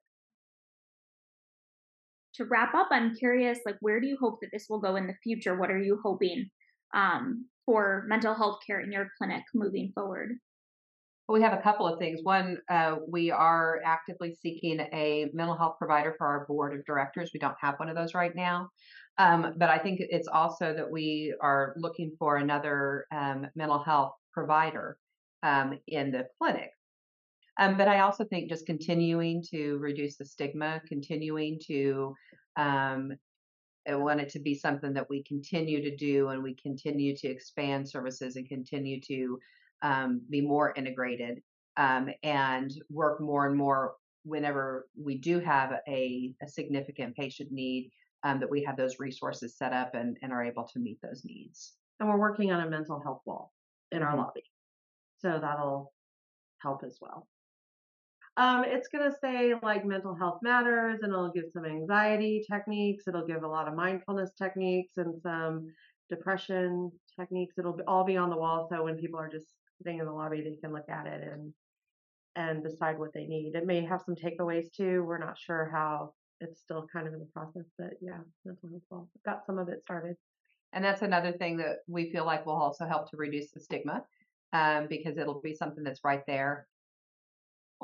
to 2.35 2.45
wrap 2.45 2.75
up, 2.75 2.89
I'm 2.91 3.15
curious, 3.15 3.59
like, 3.65 3.77
where 3.81 4.01
do 4.01 4.07
you 4.07 4.17
hope 4.21 4.41
that 4.41 4.51
this 4.53 4.67
will 4.69 4.81
go 4.81 4.97
in 4.97 5.07
the 5.07 5.17
future? 5.23 5.59
What 5.59 5.71
are 5.71 5.83
you 5.83 6.01
hoping 6.03 6.51
um, 6.95 7.47
for 7.67 8.05
mental 8.09 8.35
health 8.35 8.59
care 8.67 8.81
in 8.81 8.93
your 8.93 9.09
clinic 9.19 9.43
moving 9.55 9.93
forward? 9.95 10.33
Well, 11.27 11.39
we 11.39 11.43
have 11.43 11.59
a 11.59 11.63
couple 11.63 11.87
of 11.87 11.99
things. 11.99 12.21
One, 12.23 12.59
uh, 12.69 12.97
we 13.09 13.31
are 13.31 13.81
actively 13.85 14.37
seeking 14.43 14.81
a 14.81 15.31
mental 15.33 15.57
health 15.57 15.77
provider 15.79 16.15
for 16.19 16.27
our 16.27 16.45
board 16.47 16.79
of 16.79 16.85
directors. 16.85 17.31
We 17.33 17.41
don't 17.41 17.57
have 17.61 17.79
one 17.79 17.89
of 17.89 17.97
those 17.97 18.13
right 18.13 18.35
now. 18.35 18.69
Um, 19.17 19.55
but 19.57 19.71
I 19.71 19.79
think 19.79 20.01
it's 20.01 20.29
also 20.29 20.75
that 20.75 20.91
we 20.91 21.35
are 21.41 21.73
looking 21.77 22.13
for 22.19 22.37
another 22.37 23.07
um, 23.13 23.47
mental 23.55 23.83
health 23.83 24.13
provider 24.33 24.99
um, 25.43 25.79
in 25.87 26.11
the 26.11 26.27
clinic. 26.39 26.71
Um, 27.59 27.77
but 27.77 27.89
I 27.89 28.01
also 28.01 28.25
think 28.25 28.49
just 28.49 28.67
continuing 28.67 29.43
to 29.51 29.79
reduce 29.79 30.17
the 30.17 30.25
stigma, 30.25 30.81
continuing 30.89 31.61
to 31.67 32.15
um, 32.57 33.13
I 33.87 33.95
want 33.97 34.21
it 34.21 34.31
to 34.31 34.39
be 34.39 34.55
something 34.55 34.95
that 34.95 35.09
we 35.11 35.23
continue 35.25 35.83
to 35.83 35.95
do 35.95 36.29
and 36.29 36.43
we 36.43 36.55
continue 36.55 37.15
to 37.17 37.29
expand 37.29 37.89
services 37.89 38.37
and 38.37 38.49
continue 38.49 39.01
to 39.03 39.39
um, 39.83 40.23
be 40.31 40.41
more 40.41 40.73
integrated 40.77 41.43
um, 41.77 42.09
and 42.23 42.73
work 42.91 43.21
more 43.21 43.47
and 43.47 43.57
more 43.57 43.97
whenever 44.25 44.89
we 44.99 45.19
do 45.19 45.39
have 45.39 45.73
a, 45.87 46.33
a 46.43 46.49
significant 46.49 47.15
patient 47.15 47.53
need 47.53 47.91
um, 48.23 48.41
that 48.41 48.51
we 48.51 48.65
have 48.65 48.77
those 48.77 48.99
resources 48.99 49.57
set 49.59 49.75
up 49.75 49.95
and, 49.95 50.17
and 50.23 50.33
are 50.33 50.43
able 50.43 50.65
to 50.65 50.79
meet 50.79 50.99
those 51.03 51.23
needs. 51.25 51.75
And 52.01 52.09
we're 52.09 52.19
working 52.19 52.53
on 52.53 52.67
a 52.67 52.71
mental 52.71 53.01
health 53.01 53.21
wall 53.27 53.53
in 53.93 54.03
our 54.03 54.13
mm-hmm. 54.13 54.21
lobby. 54.21 54.45
So 55.19 55.39
that'll 55.41 55.93
help 56.59 56.83
as 56.85 56.97
well. 57.03 57.29
Um, 58.37 58.65
it's 58.67 58.89
going 58.89 59.09
to 59.09 59.17
say 59.17 59.55
like 59.63 59.85
mental 59.85 60.15
health 60.15 60.41
matters 60.43 61.01
and 61.03 61.13
it'll 61.13 61.31
give 61.31 61.45
some 61.53 61.65
anxiety 61.65 62.45
techniques. 62.51 63.07
It'll 63.07 63.27
give 63.27 63.45
a 63.45 63.49
lot 63.49 63.69
of 63.69 63.75
mindfulness 63.75 64.33
techniques 64.37 64.95
and 64.97 65.15
some 65.23 65.69
depression 66.11 66.91
techniques. 67.19 67.59
It'll 67.59 67.79
all 67.87 68.05
be 68.05 68.17
on 68.17 68.31
the 68.31 68.37
wall. 68.37 68.67
So 68.69 68.83
when 68.83 68.97
people 68.97 69.21
are 69.21 69.29
just 69.29 69.47
sitting 69.79 70.01
in 70.01 70.07
the 70.07 70.13
lobby, 70.13 70.43
they 70.43 70.57
can 70.57 70.73
look 70.73 70.89
at 70.89 71.07
it 71.07 71.23
and, 71.23 71.53
and 72.35 72.65
decide 72.65 72.99
what 72.99 73.13
they 73.15 73.27
need. 73.27 73.55
It 73.55 73.67
may 73.67 73.85
have 73.85 74.03
some 74.05 74.17
takeaways 74.17 74.73
too. 74.73 75.05
We're 75.05 75.19
not 75.19 75.39
sure 75.39 75.71
how 75.73 76.13
it's 76.41 76.61
still 76.61 76.89
kind 76.93 77.07
of 77.07 77.15
in 77.15 77.21
the 77.21 77.27
process, 77.27 77.71
but 77.79 77.93
yeah, 78.01 78.19
mental 78.45 78.69
health 78.69 78.83
wall. 78.91 79.09
Got 79.25 79.47
some 79.47 79.59
of 79.59 79.69
it 79.69 79.83
started. 79.83 80.17
And 80.73 80.85
that's 80.85 81.03
another 81.03 81.31
thing 81.31 81.57
that 81.59 81.79
we 81.87 82.11
feel 82.11 82.27
like 82.27 82.47
will 82.47 82.55
also 82.55 82.85
help 82.85 83.09
to 83.11 83.17
reduce 83.17 83.53
the 83.53 83.61
stigma 83.61 84.03
um, 84.53 84.89
because 84.89 85.19
it'll 85.19 85.41
be 85.41 85.55
something 85.55 85.85
that's 85.85 86.05
right 86.05 86.27
there 86.27 86.67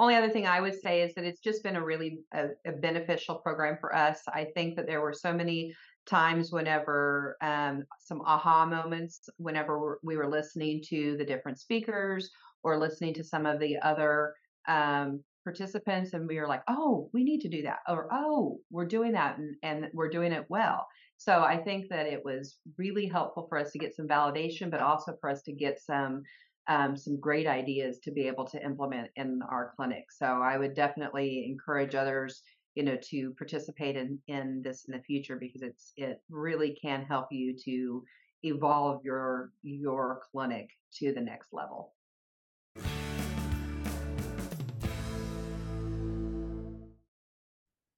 only 0.01 0.15
other 0.15 0.31
thing 0.31 0.47
I 0.47 0.61
would 0.61 0.81
say 0.81 1.03
is 1.03 1.15
that 1.15 1.25
it's 1.25 1.41
just 1.41 1.63
been 1.63 1.77
a 1.77 1.85
really 1.85 2.21
a, 2.33 2.49
a 2.67 2.73
beneficial 2.73 3.37
program 3.37 3.77
for 3.79 3.95
us. 3.95 4.23
I 4.29 4.47
think 4.55 4.77
that 4.77 4.87
there 4.87 5.03
were 5.03 5.13
so 5.13 5.33
many 5.33 5.75
times 6.07 6.51
whenever 6.51 7.37
um, 7.43 7.85
some 7.99 8.23
aha 8.23 8.65
moments 8.65 9.29
whenever 9.37 10.01
we 10.03 10.17
were 10.17 10.27
listening 10.27 10.83
to 10.89 11.19
the 11.19 11.25
different 11.25 11.59
speakers 11.59 12.31
or 12.63 12.79
listening 12.79 13.13
to 13.15 13.23
some 13.23 13.45
of 13.45 13.61
the 13.61 13.79
other 13.81 14.35
um, 14.67 15.23
participants 15.45 16.15
and 16.15 16.27
we 16.27 16.39
were 16.39 16.49
like 16.49 16.63
oh 16.69 17.09
we 17.13 17.25
need 17.25 17.41
to 17.41 17.49
do 17.49 17.63
that 17.63 17.79
or 17.89 18.09
oh 18.13 18.59
we're 18.71 18.85
doing 18.85 19.13
that 19.13 19.39
and, 19.39 19.55
and 19.63 19.87
we're 19.95 20.09
doing 20.09 20.33
it 20.33 20.45
well 20.51 20.87
so 21.17 21.41
i 21.41 21.57
think 21.57 21.87
that 21.89 22.07
it 22.07 22.23
was 22.23 22.59
really 22.77 23.07
helpful 23.07 23.47
for 23.49 23.57
us 23.57 23.71
to 23.71 23.79
get 23.79 23.95
some 23.95 24.07
validation 24.07 24.71
but 24.71 24.83
also 24.83 25.15
for 25.19 25.31
us 25.31 25.41
to 25.43 25.53
get 25.53 25.81
some 25.81 26.23
um, 26.69 26.97
some 26.97 27.19
great 27.19 27.47
ideas 27.47 27.99
to 28.01 28.11
be 28.11 28.27
able 28.27 28.45
to 28.47 28.65
implement 28.65 29.11
in 29.17 29.41
our 29.51 29.73
clinic. 29.77 30.05
So 30.11 30.27
i 30.27 30.57
would 30.57 30.75
definitely 30.75 31.47
encourage 31.47 31.95
others 31.95 32.43
you 32.75 32.85
know 32.85 32.97
to 33.03 33.33
participate 33.37 33.97
in 33.97 34.19
in 34.29 34.63
this 34.63 34.85
in 34.85 34.93
the 34.93 35.03
future 35.03 35.37
because 35.37 35.63
it's 35.63 35.93
it 35.97 36.21
really 36.31 36.79
can 36.81 37.05
help 37.05 37.27
you 37.31 37.57
to 37.65 38.05
evolve 38.43 39.05
your 39.05 39.53
your 39.63 40.23
clinic 40.31 40.71
to 40.95 41.13
the 41.13 41.21
next 41.21 41.53
level. 41.53 41.95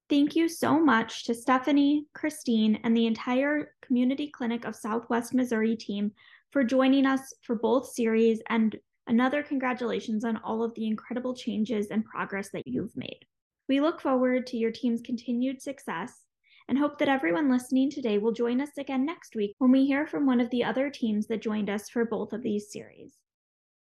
Thank 0.09 0.37
you 0.37 0.47
so 0.47 0.79
much 0.79 1.25
to 1.25 1.35
Stephanie, 1.35 2.05
Christine, 2.13 2.79
and 2.85 2.95
the 2.95 3.07
entire 3.07 3.73
Community 3.81 4.29
Clinic 4.29 4.67
of 4.67 4.77
Southwest 4.77 5.33
Missouri 5.33 5.75
team 5.75 6.13
for 6.53 6.63
joining 6.63 7.07
us 7.07 7.33
for 7.43 7.57
both 7.57 7.89
series 7.89 8.41
and 8.51 8.77
another 9.07 9.43
congratulations 9.43 10.25
on 10.25 10.37
all 10.45 10.63
of 10.63 10.75
the 10.75 10.87
incredible 10.87 11.35
changes 11.35 11.89
and 11.89 12.05
progress 12.05 12.51
that 12.53 12.67
you've 12.67 12.97
made. 12.97 13.21
We 13.69 13.81
look 13.81 14.01
forward 14.01 14.47
to 14.49 14.59
your 14.59 14.71
team's 14.71 15.01
continued 15.01 15.63
success 15.63 16.21
and 16.69 16.79
hope 16.79 16.99
that 16.99 17.09
everyone 17.09 17.51
listening 17.51 17.91
today 17.91 18.19
will 18.19 18.33
join 18.33 18.61
us 18.61 18.77
again 18.79 19.07
next 19.07 19.35
week 19.35 19.55
when 19.59 19.73
we 19.73 19.87
hear 19.87 20.07
from 20.07 20.27
one 20.27 20.41
of 20.41 20.51
the 20.51 20.63
other 20.63 20.91
teams 20.91 21.27
that 21.29 21.43
joined 21.43 21.71
us 21.71 21.89
for 21.89 22.05
both 22.05 22.33
of 22.33 22.43
these 22.43 22.71
series. 22.71 23.17